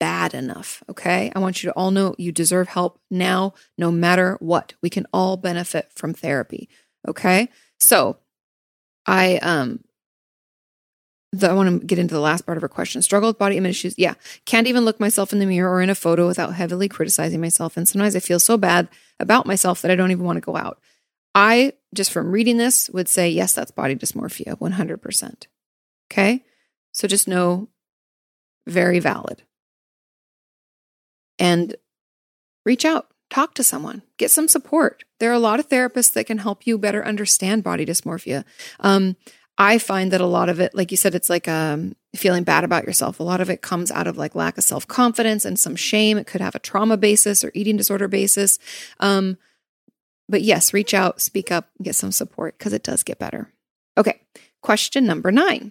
[0.00, 0.82] bad enough.
[0.90, 1.30] Okay.
[1.34, 4.74] I want you to all know you deserve help now, no matter what.
[4.82, 6.68] We can all benefit from therapy.
[7.06, 7.48] Okay.
[7.78, 8.16] So
[9.06, 9.84] I, um,
[11.32, 13.00] the, I want to get into the last part of her question.
[13.00, 13.94] Struggle with body image issues.
[13.96, 14.14] Yeah.
[14.44, 17.76] Can't even look myself in the mirror or in a photo without heavily criticizing myself.
[17.76, 20.56] And sometimes I feel so bad about myself that I don't even want to go
[20.56, 20.78] out.
[21.34, 25.46] I, just from reading this, would say, yes, that's body dysmorphia, 100%.
[26.10, 26.44] Okay.
[26.92, 27.70] So just know,
[28.66, 29.42] very valid.
[31.38, 31.74] And
[32.66, 35.04] reach out, talk to someone, get some support.
[35.18, 38.44] There are a lot of therapists that can help you better understand body dysmorphia.
[38.80, 39.16] Um,
[39.62, 42.64] I find that a lot of it, like you said, it's like um, feeling bad
[42.64, 43.20] about yourself.
[43.20, 46.18] A lot of it comes out of like lack of self confidence and some shame.
[46.18, 48.58] It could have a trauma basis or eating disorder basis.
[48.98, 49.38] Um,
[50.28, 53.52] but yes, reach out, speak up, get some support because it does get better.
[53.96, 54.20] Okay,
[54.62, 55.70] question number nine.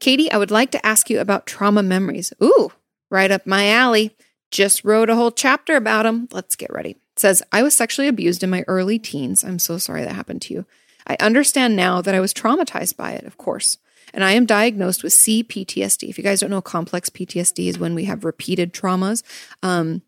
[0.00, 2.32] Kati, I would like to ask you about trauma memories.
[2.42, 2.72] Ooh,
[3.10, 4.16] right up my alley.
[4.50, 6.28] Just wrote a whole chapter about them.
[6.32, 6.92] Let's get ready.
[6.92, 9.44] It says, I was sexually abused in my early teens.
[9.44, 10.64] I'm so sorry that happened to you.
[11.08, 13.78] I understand now that I was traumatized by it, of course.
[14.14, 16.08] And I am diagnosed with CPTSD.
[16.08, 19.22] If you guys don't know, complex PTSD is when we have repeated traumas.
[19.62, 20.02] Um,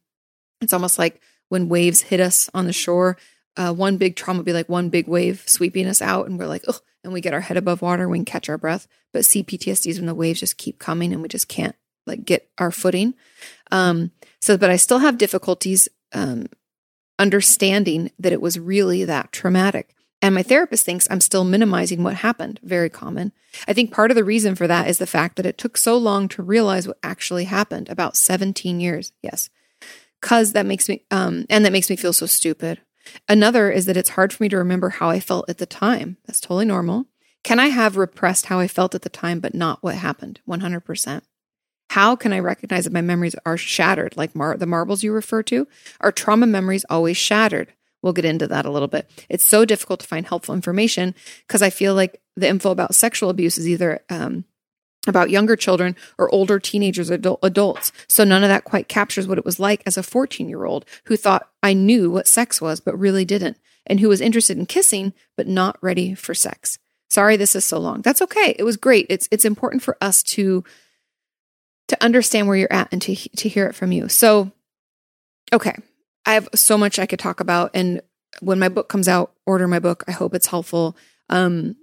[0.60, 3.16] it's almost like when waves hit us on the shore
[3.56, 6.46] uh, one big trauma would be like one big wave sweeping us out, and we're
[6.46, 8.86] like, oh, and we get our head above water, we can catch our breath.
[9.12, 11.76] But CPTSD is when the waves just keep coming and we just can't
[12.06, 13.14] like get our footing.
[13.70, 16.46] Um, so, but I still have difficulties um,
[17.18, 19.94] understanding that it was really that traumatic.
[20.22, 22.60] And my therapist thinks I'm still minimizing what happened.
[22.62, 23.32] Very common.
[23.66, 25.96] I think part of the reason for that is the fact that it took so
[25.96, 29.12] long to realize what actually happened about 17 years.
[29.22, 29.48] Yes.
[30.20, 32.80] Cause that makes me, um, and that makes me feel so stupid.
[33.28, 36.18] Another is that it's hard for me to remember how I felt at the time.
[36.26, 37.06] That's totally normal.
[37.42, 40.40] Can I have repressed how I felt at the time, but not what happened?
[40.46, 41.22] 100%.
[41.90, 45.42] How can I recognize that my memories are shattered, like mar- the marbles you refer
[45.44, 45.66] to?
[46.00, 47.72] Are trauma memories always shattered?
[48.02, 49.10] We'll get into that a little bit.
[49.28, 51.14] It's so difficult to find helpful information
[51.46, 54.44] because I feel like the info about sexual abuse is either um,
[55.06, 57.92] about younger children or older teenagers, adult, adults.
[58.08, 60.84] So none of that quite captures what it was like as a 14 year old
[61.04, 64.66] who thought I knew what sex was, but really didn't, and who was interested in
[64.66, 66.78] kissing, but not ready for sex.
[67.08, 68.02] Sorry, this is so long.
[68.02, 68.54] That's okay.
[68.58, 69.06] It was great.
[69.08, 70.64] It's it's important for us to
[71.88, 74.08] to understand where you're at and to to hear it from you.
[74.08, 74.52] So,
[75.52, 75.74] okay,
[76.26, 78.02] I have so much I could talk about, and
[78.40, 80.04] when my book comes out, order my book.
[80.06, 80.96] I hope it's helpful.
[81.28, 81.76] Um,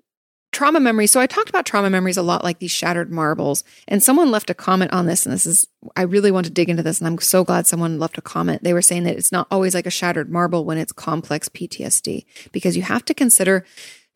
[0.52, 1.12] trauma memories.
[1.12, 3.64] So I talked about trauma memories a lot, like these shattered marbles.
[3.88, 6.70] And someone left a comment on this, and this is, I really want to dig
[6.70, 8.64] into this, and I'm so glad someone left a comment.
[8.64, 12.26] They were saying that it's not always like a shattered marble when it's complex PTSD,
[12.52, 13.66] because you have to consider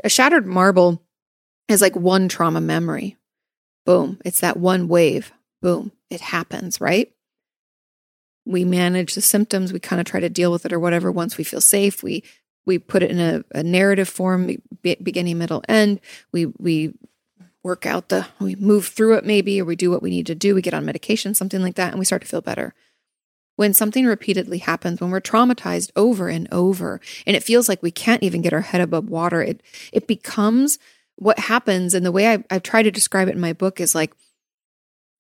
[0.04, 1.04] a shattered marble
[1.68, 3.18] is like one trauma memory.
[3.86, 4.20] Boom.
[4.26, 5.32] It's that one wave.
[5.62, 5.92] Boom.
[6.10, 7.12] It happens, right?
[8.46, 9.72] We manage the symptoms.
[9.72, 11.12] We kind of try to deal with it or whatever.
[11.12, 12.24] Once we feel safe, we
[12.66, 16.00] we put it in a, a narrative form, beginning, middle, end.
[16.32, 16.94] We we
[17.64, 20.36] work out the we move through it maybe, or we do what we need to
[20.36, 20.56] do.
[20.56, 22.74] We get on medication, something like that, and we start to feel better.
[23.58, 27.92] When something repeatedly happens, when we're traumatized over and over, and it feels like we
[27.92, 29.62] can't even get our head above water, it
[29.92, 30.80] it becomes
[31.16, 31.94] what happens.
[31.94, 34.16] And the way I, I try to describe it in my book is like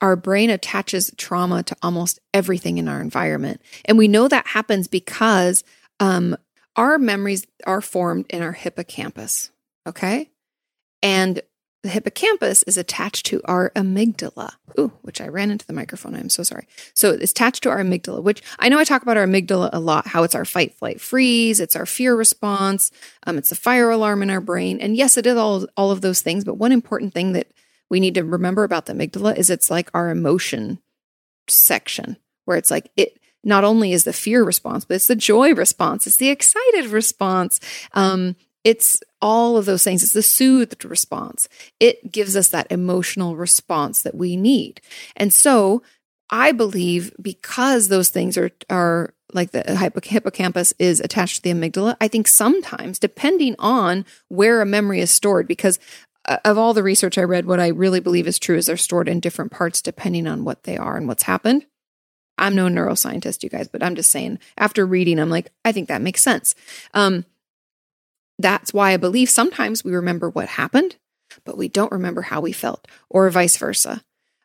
[0.01, 4.87] our brain attaches trauma to almost everything in our environment, and we know that happens
[4.87, 5.63] because
[5.99, 6.35] um,
[6.75, 9.51] our memories are formed in our hippocampus,
[9.87, 10.29] okay?
[11.03, 11.41] And
[11.83, 14.51] the hippocampus is attached to our amygdala.
[14.79, 16.15] Ooh, which I ran into the microphone.
[16.15, 16.67] I'm so sorry.
[16.93, 19.79] So it's attached to our amygdala, which I know I talk about our amygdala a
[19.79, 22.91] lot, how it's our fight, flight, freeze, it's our fear response,
[23.25, 24.79] um, it's the fire alarm in our brain.
[24.79, 26.43] And yes, it is all, all of those things.
[26.43, 27.47] But one important thing that
[27.91, 30.79] we need to remember about the amygdala is it's like our emotion
[31.49, 32.15] section
[32.45, 36.07] where it's like it not only is the fear response, but it's the joy response,
[36.07, 37.59] it's the excited response.
[37.93, 40.03] Um, it's all of those things.
[40.03, 41.49] It's the soothed response.
[41.79, 44.81] It gives us that emotional response that we need.
[45.15, 45.81] And so
[46.29, 49.63] I believe because those things are are like the
[50.03, 55.11] hippocampus is attached to the amygdala, I think sometimes depending on where a memory is
[55.11, 55.79] stored because
[56.27, 59.09] of all the research I read, what I really believe is true is they're stored
[59.09, 61.65] in different parts depending on what they are and what's happened.
[62.37, 65.87] I'm no neuroscientist, you guys, but I'm just saying, after reading, I'm like, I think
[65.87, 66.55] that makes sense.
[66.93, 67.25] Um,
[68.39, 70.95] that's why I believe sometimes we remember what happened,
[71.45, 74.01] but we don't remember how we felt, or vice versa.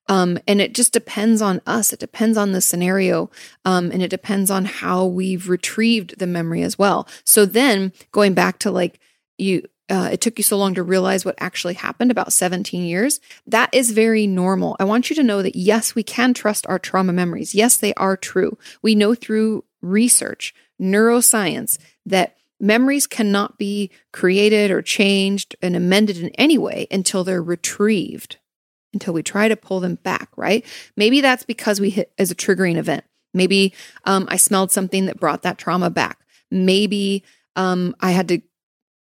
[0.09, 1.93] Um, and it just depends on us.
[1.93, 3.31] It depends on the scenario.
[3.64, 7.09] Um, and it depends on how we've retrieved the memory as well.
[7.24, 9.01] So then going back to like
[9.37, 13.20] you, uh, it took you so long to realize what actually happened about 17 years.
[13.47, 14.76] That is very normal.
[14.80, 17.55] I want you to know that yes, we can trust our trauma memories.
[17.55, 18.59] Yes, they are true.
[18.82, 26.30] We know through research, neuroscience, that memories cannot be created or changed and amended in
[26.30, 28.39] any way until they're retrieved,
[28.93, 30.64] until we try to pull them back, right?
[30.97, 33.05] Maybe that's because we hit as a triggering event.
[33.34, 33.74] Maybe
[34.05, 36.18] um, I smelled something that brought that trauma back.
[36.51, 37.22] Maybe
[37.55, 38.41] um, I had to,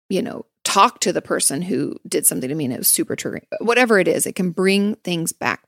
[0.08, 3.16] you know, talk to the person who did something to me and it was super
[3.16, 3.44] triggering.
[3.60, 5.64] Whatever it is, it can bring things back.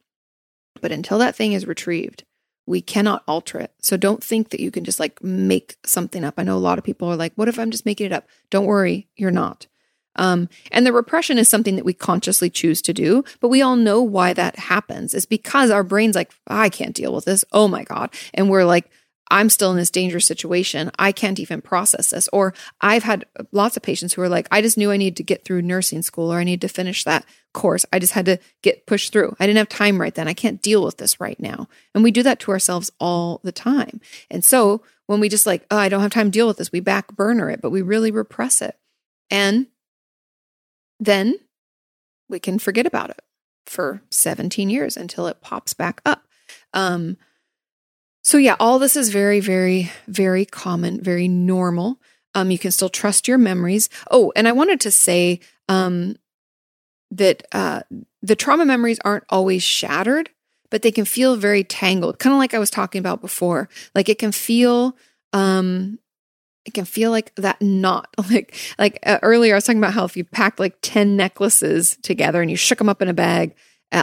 [0.80, 2.24] But until that thing is retrieved,
[2.66, 3.72] we cannot alter it.
[3.80, 6.34] So don't think that you can just like make something up.
[6.36, 8.26] I know a lot of people are like, what if I'm just making it up?
[8.50, 9.66] Don't worry, you're not.
[10.16, 13.76] Um, and the repression is something that we consciously choose to do, but we all
[13.76, 15.12] know why that happens.
[15.12, 17.44] It's because our brain's like, I can't deal with this.
[17.52, 18.10] Oh my God.
[18.32, 18.90] And we're like,
[19.30, 20.90] I'm still in this dangerous situation.
[20.98, 22.28] I can't even process this.
[22.32, 25.22] Or I've had lots of patients who are like, I just knew I needed to
[25.22, 27.86] get through nursing school or I need to finish that course.
[27.92, 29.34] I just had to get pushed through.
[29.40, 30.28] I didn't have time right then.
[30.28, 31.68] I can't deal with this right now.
[31.94, 34.00] And we do that to ourselves all the time.
[34.30, 36.72] And so when we just like, oh, I don't have time to deal with this,
[36.72, 38.76] we back burner it, but we really repress it.
[39.30, 39.68] And
[41.00, 41.38] then
[42.28, 43.22] we can forget about it
[43.66, 46.24] for 17 years until it pops back up.
[46.72, 47.16] Um,
[48.24, 52.00] so, yeah, all this is very, very, very common, very normal.
[52.34, 53.90] Um, you can still trust your memories.
[54.10, 56.16] Oh, and I wanted to say um,
[57.10, 57.82] that uh,
[58.22, 60.30] the trauma memories aren't always shattered,
[60.70, 63.68] but they can feel very tangled, kind of like I was talking about before.
[63.94, 64.96] Like it can feel,
[65.34, 65.98] um,
[66.64, 68.08] it can feel like that knot.
[68.30, 71.98] Like like uh, earlier, I was talking about how if you packed like ten necklaces
[72.02, 73.54] together and you shook them up in a bag,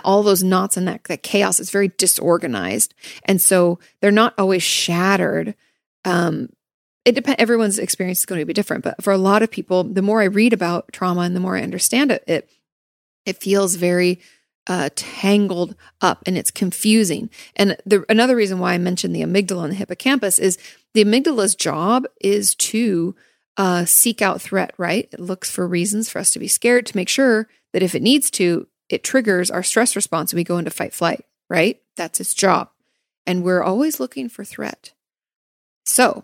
[0.03, 2.93] all those knots and that, that chaos is very disorganized.
[3.25, 5.55] And so they're not always shattered.
[6.05, 6.49] Um,
[7.03, 8.83] it depends, everyone's experience is going to be different.
[8.83, 11.57] But for a lot of people, the more I read about trauma and the more
[11.57, 12.49] I understand it, it,
[13.25, 14.19] it feels very
[14.67, 17.29] uh, tangled up and it's confusing.
[17.55, 20.57] And the, another reason why I mentioned the amygdala and the hippocampus is
[20.93, 23.15] the amygdala's job is to
[23.57, 25.09] uh, seek out threat, right?
[25.11, 28.01] It looks for reasons for us to be scared to make sure that if it
[28.01, 31.81] needs to, it triggers our stress response and we go into fight flight, right?
[31.95, 32.69] That's its job.
[33.25, 34.93] And we're always looking for threat.
[35.85, 36.23] So,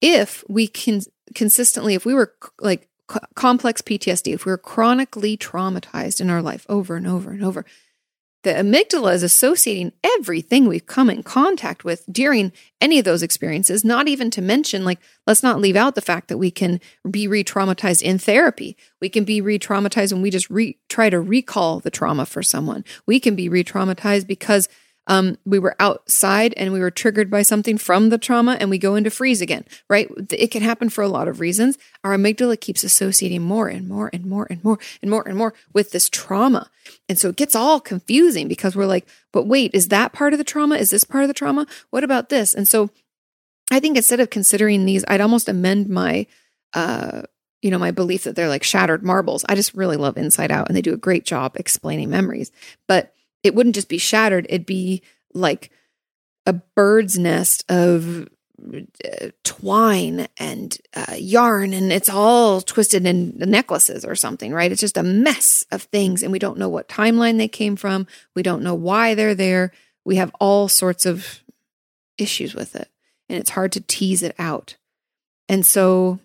[0.00, 1.00] if we can
[1.34, 2.88] consistently, if we were like
[3.34, 7.64] complex PTSD, if we were chronically traumatized in our life over and over and over,
[8.44, 13.84] the amygdala is associating everything we've come in contact with during any of those experiences,
[13.84, 16.80] not even to mention, like, let's not leave out the fact that we can
[17.10, 18.76] be re traumatized in therapy.
[19.00, 22.42] We can be re traumatized when we just re- try to recall the trauma for
[22.42, 22.84] someone.
[23.06, 24.68] We can be re traumatized because
[25.06, 28.78] um, we were outside and we were triggered by something from the trauma and we
[28.78, 30.08] go into freeze again, right?
[30.30, 31.76] It can happen for a lot of reasons.
[32.02, 35.52] Our amygdala keeps associating more and more and more and more and more and more
[35.72, 36.70] with this trauma.
[37.08, 40.38] And so it gets all confusing because we're like, but wait, is that part of
[40.38, 40.76] the trauma?
[40.76, 41.66] Is this part of the trauma?
[41.90, 42.54] What about this?
[42.54, 42.90] And so
[43.70, 46.26] I think instead of considering these, I'd almost amend my,
[46.72, 47.22] uh,
[47.60, 49.44] you know, my belief that they're like shattered marbles.
[49.48, 52.52] I just really love Inside Out and they do a great job explaining memories.
[52.88, 53.14] But
[53.44, 55.70] it wouldn't just be shattered, it'd be like
[56.46, 58.28] a bird's nest of
[59.04, 64.72] uh, twine and uh, yarn and it's all twisted in necklaces or something right?
[64.72, 68.06] It's just a mess of things and we don't know what timeline they came from.
[68.34, 69.72] We don't know why they're there.
[70.04, 71.42] We have all sorts of
[72.16, 72.88] issues with it
[73.28, 74.76] and it's hard to tease it out.
[75.48, 76.20] And so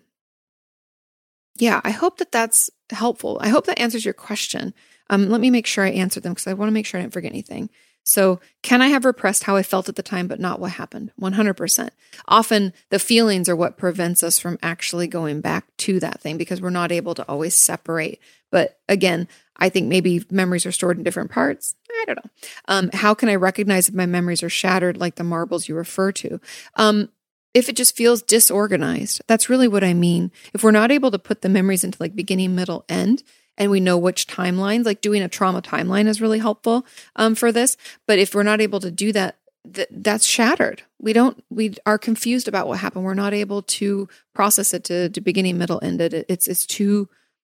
[1.58, 3.38] yeah i hope that that's helpful.
[3.40, 4.74] I hope that answers your question
[5.10, 7.02] um, let me make sure I answered them because I want to make sure I
[7.02, 7.68] didn't forget anything.
[8.02, 11.12] So, can I have repressed how I felt at the time, but not what happened?
[11.20, 11.90] 100%.
[12.26, 16.62] Often the feelings are what prevents us from actually going back to that thing because
[16.62, 18.18] we're not able to always separate.
[18.50, 21.74] But again, I think maybe memories are stored in different parts.
[21.90, 22.30] I don't know.
[22.68, 26.10] Um, how can I recognize if my memories are shattered, like the marbles you refer
[26.12, 26.40] to?
[26.76, 27.10] Um,
[27.52, 30.30] if it just feels disorganized, that's really what I mean.
[30.54, 33.22] If we're not able to put the memories into like beginning, middle, end,
[33.56, 36.86] and we know which timelines, like doing a trauma timeline is really helpful
[37.16, 37.76] um, for this.
[38.06, 39.36] But if we're not able to do that,
[39.72, 40.82] th- that's shattered.
[40.98, 43.04] We don't, we are confused about what happened.
[43.04, 46.00] We're not able to process it to, to beginning, middle, end.
[46.00, 47.08] It, it's, it's too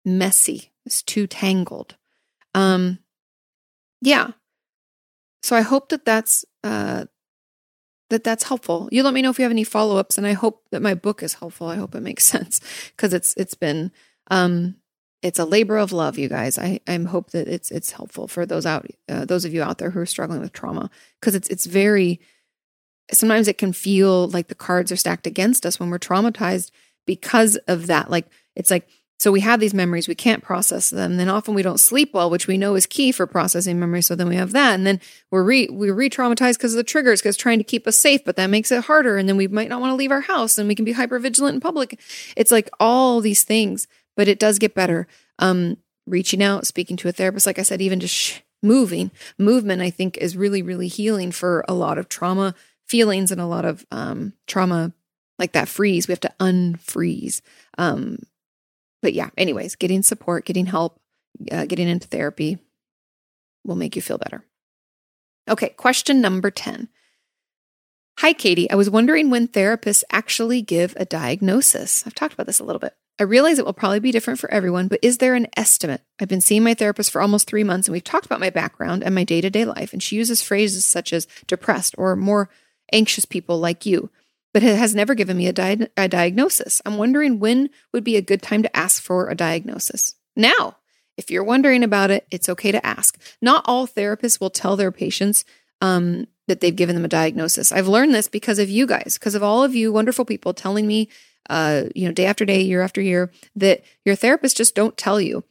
[0.04, 0.72] messy.
[0.86, 1.96] It's too tangled.
[2.54, 3.00] Um,
[4.02, 4.32] yeah.
[5.42, 7.06] So I hope that that's, uh,
[8.14, 8.88] that that's helpful.
[8.92, 11.24] You let me know if you have any follow-ups and I hope that my book
[11.24, 11.68] is helpful.
[11.68, 12.62] I hope it makes sense
[12.96, 13.92] because it's it's been
[14.30, 14.76] um
[15.24, 16.60] it's a labor of love, you guys.
[16.60, 19.78] I I hope that it's it's helpful for those out uh, those of you out
[19.78, 22.20] there who are struggling with trauma because it's it's very
[23.12, 26.72] sometimes it can feel like the cards are stacked against us when we're traumatized
[27.08, 28.12] because of that.
[28.12, 28.88] Like it's like
[29.20, 31.16] so we have these memories, we can't process them.
[31.16, 34.08] Then often we don't sleep well, which we know is key for processing memories.
[34.08, 35.00] So then we have that, and then
[35.32, 38.36] we're re we're re-traumatized because of the triggers, because trying to keep us safe, but
[38.36, 39.16] that makes it harder.
[39.18, 41.20] And then we might not want to leave our house, and we can be hyper
[41.20, 41.98] vigilant in public.
[42.36, 45.08] It's like all these things, but it does get better.
[45.40, 49.82] Um, reaching out, speaking to a therapist, like I said, even just sh- moving, movement,
[49.82, 52.56] I think is really really healing for a lot of trauma
[52.88, 54.94] feelings and a lot of um, trauma
[55.40, 56.08] like that freeze.
[56.08, 57.42] We have to unfreeze.
[57.78, 58.20] Um,
[59.02, 61.00] but yeah, anyways, getting support, getting help,
[61.52, 62.58] uh, getting into therapy
[63.66, 64.44] will make you feel better.
[65.50, 66.88] Okay, question number 10.
[68.20, 68.68] Hi, Kati.
[68.70, 72.04] I was wondering when therapists actually give a diagnosis.
[72.06, 72.96] I've talked about this a little bit.
[73.20, 76.02] I realize it will probably be different for everyone, but is there an estimate?
[76.20, 79.04] I've been seeing my therapist for almost three months, and we've talked about my background
[79.04, 82.50] and my day to day life, and she uses phrases such as depressed or more
[82.92, 84.10] anxious people like you
[84.54, 86.82] but has never given me a, di- a diagnosis.
[86.86, 90.16] I'm wondering when would be a good time to ask for a diagnosis.
[90.36, 90.78] Now,
[91.18, 93.20] if you're wondering about it, it's okay to ask.
[93.42, 95.44] Not all therapists will tell their patients
[95.82, 97.72] um, that they've given them a diagnosis.
[97.72, 100.88] I've learned this because of you guys, because of all of you wonderful people telling
[100.88, 101.10] me,
[101.50, 105.20] uh, you know, day after day, year after year, that your therapists just don't tell
[105.20, 105.44] you.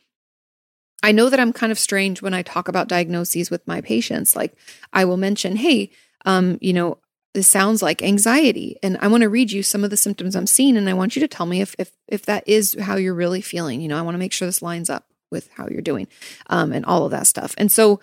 [1.02, 4.36] I know that I'm kind of strange when I talk about diagnoses with my patients.
[4.36, 4.54] Like
[4.92, 5.90] I will mention, hey,
[6.24, 6.98] um, you know,
[7.34, 10.46] this sounds like anxiety and i want to read you some of the symptoms i'm
[10.46, 13.14] seeing and i want you to tell me if if if that is how you're
[13.14, 15.80] really feeling you know i want to make sure this lines up with how you're
[15.80, 16.06] doing
[16.48, 18.00] um, and all of that stuff and so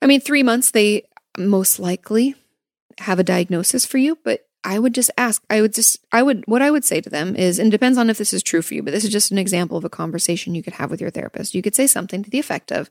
[0.00, 1.02] i mean three months they
[1.36, 2.34] most likely
[2.98, 6.42] have a diagnosis for you but i would just ask i would just i would
[6.46, 8.74] what i would say to them is and depends on if this is true for
[8.74, 11.10] you but this is just an example of a conversation you could have with your
[11.10, 12.90] therapist you could say something to the effect of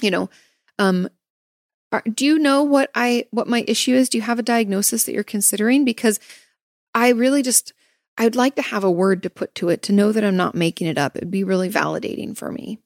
[0.00, 0.30] you know
[0.78, 1.08] um
[1.92, 4.08] are, do you know what I what my issue is?
[4.08, 5.84] Do you have a diagnosis that you're considering?
[5.84, 6.18] Because
[6.94, 7.72] I really just
[8.18, 10.54] I'd like to have a word to put to it to know that I'm not
[10.54, 11.16] making it up.
[11.16, 12.78] It'd be really validating for me.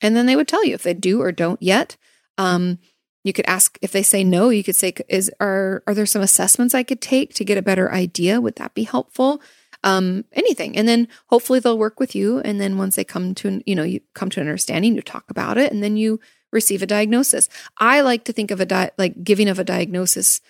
[0.00, 1.96] And then they would tell you if they do or don't yet.
[2.36, 2.78] Um,
[3.24, 4.50] you could ask if they say no.
[4.50, 7.62] You could say, "Is are are there some assessments I could take to get a
[7.62, 8.40] better idea?
[8.40, 9.42] Would that be helpful?"
[9.82, 12.38] Um, anything, and then hopefully they'll work with you.
[12.40, 15.02] And then once they come to an, you know you come to an understanding, you
[15.02, 16.20] talk about it, and then you
[16.52, 17.48] receive a diagnosis.
[17.78, 20.40] I like to think of a di- like giving of a diagnosis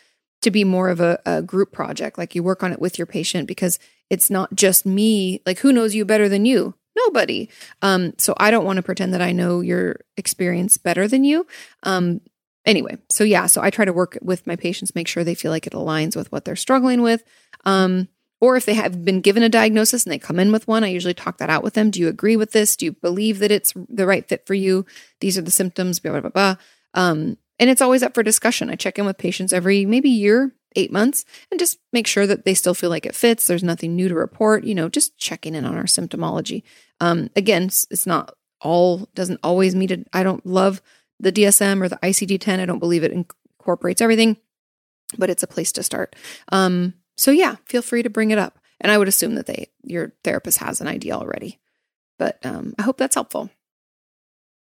[0.42, 2.18] to be more of a, a group project.
[2.18, 3.78] Like you work on it with your patient because
[4.10, 5.40] it's not just me.
[5.46, 6.74] Like who knows you better than you?
[6.96, 7.48] Nobody.
[7.82, 11.46] Um, so I don't want to pretend that I know your experience better than you.
[11.82, 12.20] Um,
[12.66, 15.50] anyway, so yeah, so I try to work with my patients, make sure they feel
[15.50, 17.22] like it aligns with what they're struggling with.
[17.64, 18.08] Um,
[18.40, 20.88] or if they have been given a diagnosis and they come in with one, I
[20.88, 21.90] usually talk that out with them.
[21.90, 22.76] Do you agree with this?
[22.76, 24.84] Do you believe that it's the right fit for you?
[25.20, 26.56] These are the symptoms, blah, blah, blah, blah.
[26.92, 28.68] Um, and it's always up for discussion.
[28.68, 32.44] I check in with patients every maybe year, eight months, and just make sure that
[32.44, 33.46] they still feel like it fits.
[33.46, 36.64] There's nothing new to report, you know, just checking in on our symptomology.
[37.00, 40.06] Um, again, it's not all, doesn't always meet it.
[40.12, 40.82] I don't love
[41.20, 42.60] the DSM or the ICD 10.
[42.60, 44.36] I don't believe it incorporates everything,
[45.16, 46.16] but it's a place to start.
[46.50, 48.58] Um, so yeah, feel free to bring it up.
[48.80, 51.60] And I would assume that they your therapist has an idea already.
[52.18, 53.50] But um, I hope that's helpful.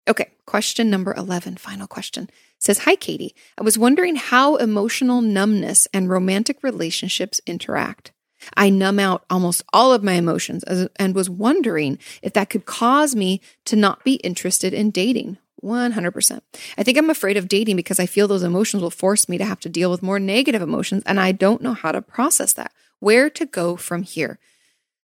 [0.10, 2.30] Okay, question number 11, final question.
[2.58, 3.34] says, Hi, Kati.
[3.60, 8.12] I was wondering how emotional numbness and romantic relationships interact.
[8.58, 10.64] I numb out almost all of my emotions
[10.96, 15.38] and was wondering if that could cause me to not be interested in dating.
[15.64, 16.42] 100%.
[16.78, 19.46] I think I'm afraid of dating because I feel those emotions will force me to
[19.46, 22.72] have to deal with more negative emotions and I don't know how to process that.
[23.00, 24.40] Where to go from here?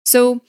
[0.04, 0.42] So,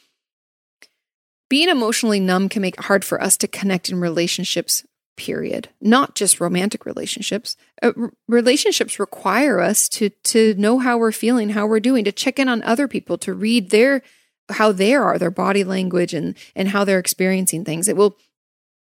[1.48, 4.84] being emotionally numb can make it hard for us to connect in relationships,
[5.16, 5.68] period.
[5.80, 7.56] Not just romantic relationships.
[7.80, 12.12] Uh, r- relationships require us to to know how we're feeling, how we're doing, to
[12.12, 14.02] check in on other people, to read their
[14.50, 17.88] how they are, their body language and and how they're experiencing things.
[17.88, 18.16] It will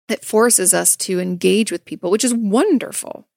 [0.08, 3.28] that forces us to engage with people, which is wonderful.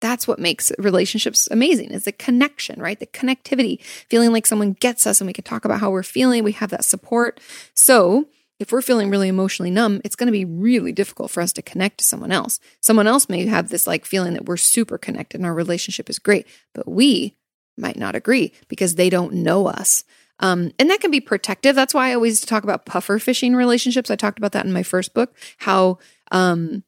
[0.00, 2.98] That's what makes relationships amazing is the connection, right?
[2.98, 6.44] The connectivity, feeling like someone gets us and we can talk about how we're feeling.
[6.44, 7.40] We have that support.
[7.74, 8.28] So
[8.60, 11.62] if we're feeling really emotionally numb, it's going to be really difficult for us to
[11.62, 12.60] connect to someone else.
[12.80, 16.18] Someone else may have this like feeling that we're super connected and our relationship is
[16.18, 17.36] great, but we
[17.76, 20.04] might not agree because they don't know us.
[20.40, 21.74] Um, and that can be protective.
[21.74, 24.10] That's why I always talk about puffer fishing relationships.
[24.10, 25.98] I talked about that in my first book, how,
[26.30, 26.84] um,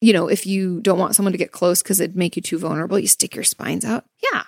[0.00, 2.58] you know, if you don't want someone to get close because it'd make you too
[2.58, 4.04] vulnerable, you stick your spines out.
[4.32, 4.42] Yeah.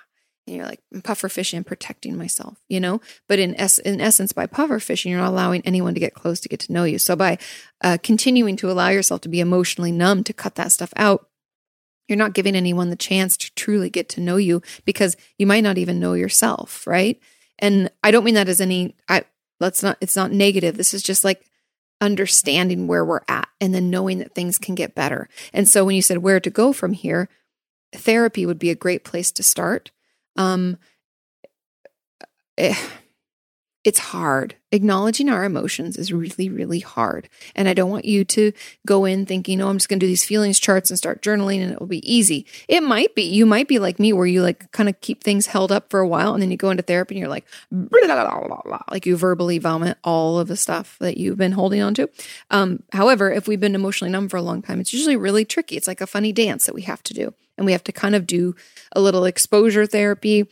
[0.46, 3.00] And you're like, puffer fishing and protecting myself, you know?
[3.28, 6.40] But in, es- in essence, by puffer fishing, you're not allowing anyone to get close
[6.40, 6.98] to get to know you.
[6.98, 7.38] So by
[7.82, 11.28] uh, continuing to allow yourself to be emotionally numb, to cut that stuff out,
[12.08, 15.62] you're not giving anyone the chance to truly get to know you because you might
[15.62, 17.18] not even know yourself, right?
[17.58, 19.24] And I don't mean that as any I
[19.60, 20.76] let's not it's not negative.
[20.76, 21.46] This is just like
[22.04, 25.28] understanding where we're at and then knowing that things can get better.
[25.52, 27.28] And so when you said where to go from here,
[27.94, 29.90] therapy would be a great place to start.
[30.36, 30.76] Um
[32.58, 32.76] eh,
[33.84, 34.56] it's hard.
[34.72, 37.28] Acknowledging our emotions is really, really hard.
[37.54, 38.50] And I don't want you to
[38.86, 41.62] go in thinking, oh, I'm just going to do these feelings charts and start journaling
[41.62, 42.46] and it will be easy.
[42.66, 43.22] It might be.
[43.22, 46.00] You might be like me where you like kind of keep things held up for
[46.00, 49.04] a while and then you go into therapy and you're like, blah, blah, blah, like
[49.04, 52.08] you verbally vomit all of the stuff that you've been holding on to.
[52.50, 55.76] Um, however, if we've been emotionally numb for a long time, it's usually really tricky.
[55.76, 57.34] It's like a funny dance that we have to do.
[57.56, 58.56] And we have to kind of do
[58.92, 60.48] a little exposure therapy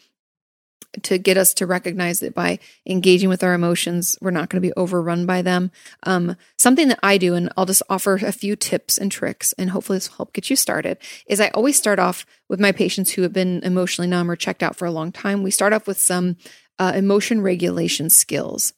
[1.02, 4.66] to get us to recognize that by engaging with our emotions, we're not going to
[4.66, 5.70] be overrun by them.
[6.02, 9.70] Um, something that I do, and I'll just offer a few tips and tricks, and
[9.70, 13.12] hopefully this will help get you started, is I always start off with my patients
[13.12, 15.42] who have been emotionally numb or checked out for a long time.
[15.42, 16.36] We start off with some
[16.78, 18.72] uh, emotion regulation skills.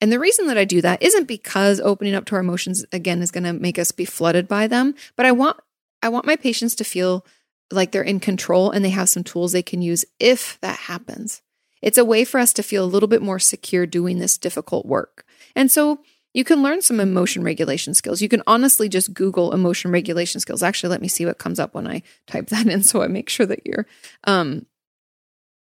[0.00, 3.22] And the reason that I do that isn't because opening up to our emotions again
[3.22, 5.58] is going to make us be flooded by them, but I want
[6.02, 7.24] I want my patients to feel
[7.72, 11.42] like they're in control and they have some tools they can use if that happens.
[11.80, 14.86] It's a way for us to feel a little bit more secure doing this difficult
[14.86, 15.24] work.
[15.56, 16.00] And so
[16.34, 18.22] you can learn some emotion regulation skills.
[18.22, 20.62] You can honestly just Google emotion regulation skills.
[20.62, 23.28] Actually, let me see what comes up when I type that in so I make
[23.28, 23.86] sure that you're
[24.24, 24.66] um,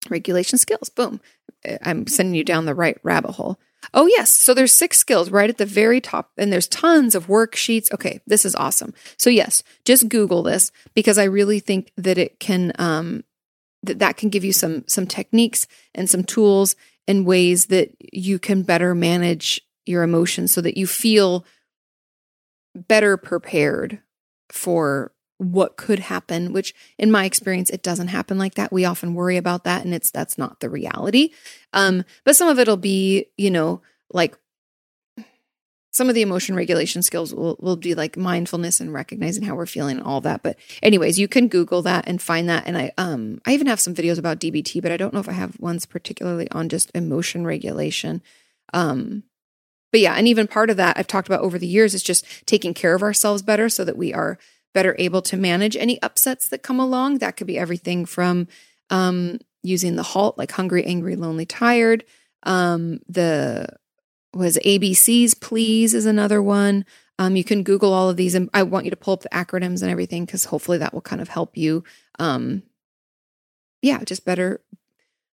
[0.10, 0.90] regulation skills.
[0.90, 1.20] Boom.
[1.84, 3.60] I'm sending you down the right rabbit hole.
[3.94, 7.28] Oh yes, so there's six skills right at the very top and there's tons of
[7.28, 7.92] worksheets.
[7.94, 8.94] Okay, this is awesome.
[9.18, 13.24] So yes, just Google this because I really think that it can um,
[13.84, 16.76] that that can give you some some techniques and some tools
[17.08, 21.46] and ways that you can better manage your emotions so that you feel
[22.76, 24.00] better prepared
[24.52, 28.72] for what could happen which in my experience it doesn't happen like that.
[28.72, 31.30] We often worry about that and it's that's not the reality.
[31.74, 33.82] Um but some of it'll be you know
[34.12, 34.38] like
[35.92, 39.66] some of the emotion regulation skills will, will be like mindfulness and recognizing how we're
[39.66, 40.44] feeling and all that.
[40.44, 42.66] But anyways you can google that and find that.
[42.66, 45.30] And i um i even have some videos about dbt but i don't know if
[45.30, 48.24] i have ones particularly on just emotion regulation.
[48.74, 49.24] Um
[49.92, 52.26] but yeah and even part of that i've talked about over the years is just
[52.46, 54.38] taking care of ourselves better so that we are
[54.78, 58.48] better able to manage any upsets that come along that could be everything from
[58.92, 62.06] um using the halt like hungry angry lonely tired
[62.44, 63.68] um the
[64.34, 66.86] was ABC's Please is another one.
[67.20, 69.30] Um, you can Google all of these, and I want you to pull up the
[69.30, 71.84] acronyms and everything because hopefully that will kind of help you.
[72.20, 72.64] Um,
[73.82, 74.62] yeah, just better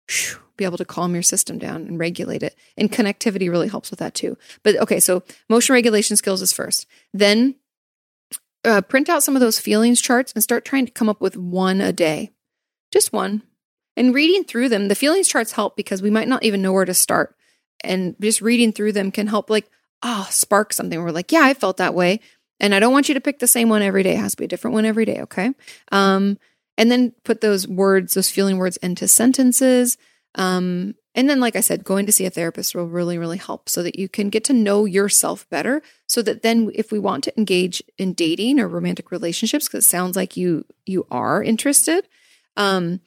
[0.08, 2.54] whew, be able to calm your system down and regulate it.
[2.76, 4.36] And connectivity really helps with that too.
[4.62, 6.86] But okay, so motion regulation skills is first.
[7.14, 7.54] Then
[8.64, 11.36] uh, print out some of those feelings charts and start trying to come up with
[11.36, 12.30] one a day,
[12.92, 13.42] just one.
[13.96, 16.84] And reading through them, the feelings charts help because we might not even know where
[16.84, 17.36] to start.
[17.82, 19.68] And just reading through them can help like
[20.02, 21.00] ah oh, spark something.
[21.00, 22.20] We're like yeah i felt that way.
[22.58, 24.14] And i don't want you to pick the same one every day.
[24.14, 25.52] It has to be a different one every day okay?
[25.90, 26.38] Um
[26.78, 29.96] and then put those words those feeling words into sentences.
[30.34, 33.68] Um and then like i said going to see a therapist will really really help
[33.68, 37.24] so that you can get to know yourself better so that then if we want
[37.24, 42.06] to engage in dating or romantic relationships because it sounds like you you are interested
[42.56, 43.00] um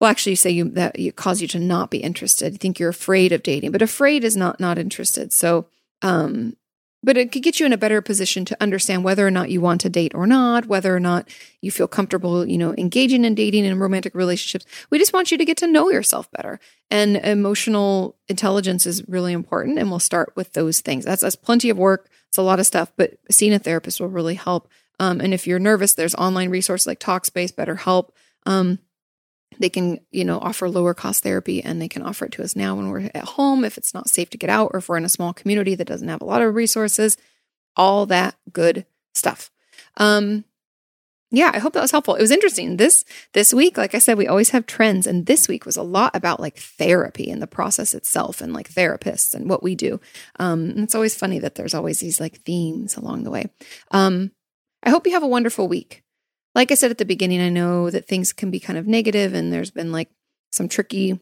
[0.00, 2.52] well actually you say you that it cause you to not be interested.
[2.52, 5.32] You think you're afraid of dating but afraid is not not interested.
[5.32, 5.66] So
[6.02, 6.56] um
[7.02, 9.60] but it could get you in a better position to understand whether or not you
[9.60, 11.28] want to date or not whether or not
[11.60, 14.66] you feel comfortable you know engaging in dating and romantic relationships.
[14.90, 16.60] We just want you to get to know yourself better.
[16.90, 21.04] And emotional intelligence is really important and we'll start with those things.
[21.04, 22.08] That's that's plenty of work.
[22.28, 24.68] It's a lot of stuff but seeing a therapist will really help.
[25.00, 28.10] Um, and if you're nervous there's online resources like talkspace betterhelp.
[28.46, 28.78] Um,
[29.58, 32.54] they can you know offer lower cost therapy and they can offer it to us
[32.54, 34.96] now when we're at home if it's not safe to get out or if we're
[34.96, 37.16] in a small community that doesn't have a lot of resources
[37.78, 38.84] all that good
[39.14, 39.50] stuff.
[39.96, 40.44] Um,
[41.30, 42.14] yeah, I hope that was helpful.
[42.14, 42.78] It was interesting.
[42.78, 43.04] This
[43.34, 46.16] this week, like I said, we always have trends, and this week was a lot
[46.16, 50.00] about like therapy and the process itself, and like therapists and what we do.
[50.38, 53.50] Um, it's always funny that there's always these like themes along the way.
[53.90, 54.32] Um,
[54.82, 56.02] I hope you have a wonderful week.
[56.58, 59.32] Like I said at the beginning, I know that things can be kind of negative,
[59.32, 60.10] and there's been like
[60.50, 61.20] some tricky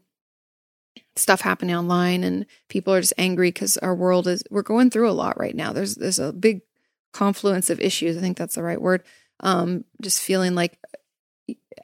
[1.14, 5.10] stuff happening online, and people are just angry because our world is we're going through
[5.10, 5.74] a lot right now.
[5.74, 6.62] There's there's a big
[7.12, 8.16] confluence of issues.
[8.16, 9.02] I think that's the right word
[9.40, 10.78] um, just feeling like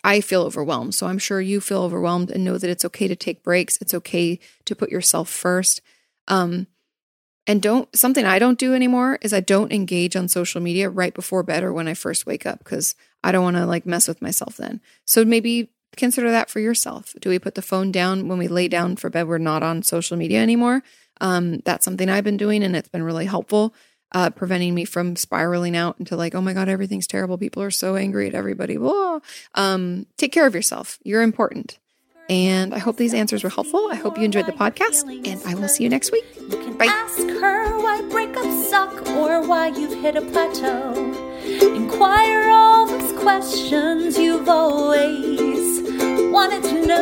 [0.03, 0.95] I feel overwhelmed.
[0.95, 3.77] So I'm sure you feel overwhelmed and know that it's okay to take breaks.
[3.83, 5.83] It's okay to put yourself first.
[6.27, 6.69] Um,
[7.47, 11.13] and don't, something I don't do anymore is I don't engage on social media right
[11.13, 14.09] before bed or when I first wake up because I don't want to like mess
[14.09, 14.81] with myself then.
[15.05, 17.15] So maybe consider that for yourself.
[17.21, 19.29] Do we put the phone down when we lay down for bed?
[19.29, 20.83] We're not on social media anymore.
[21.21, 23.75] Um, that's something I've been doing and it's been really helpful
[24.13, 27.39] uh, preventing me from spiraling out into like, oh my God, everything's terrible.
[27.39, 28.79] People are so angry at everybody.
[28.79, 29.21] Whoa.
[29.55, 30.99] Um, take care of yourself.
[31.03, 31.79] You're important.
[32.29, 33.89] And I hope these answers were helpful.
[33.91, 36.25] I hope you enjoyed the podcast, and I will see you next week.
[36.41, 36.87] You can Bye.
[36.87, 40.95] ask her why breakups suck or why you've hit a plateau.
[41.45, 45.81] Inquire all those questions you've always
[46.33, 46.99] wanted to know.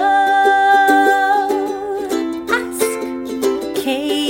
[2.50, 4.29] Ask Kate.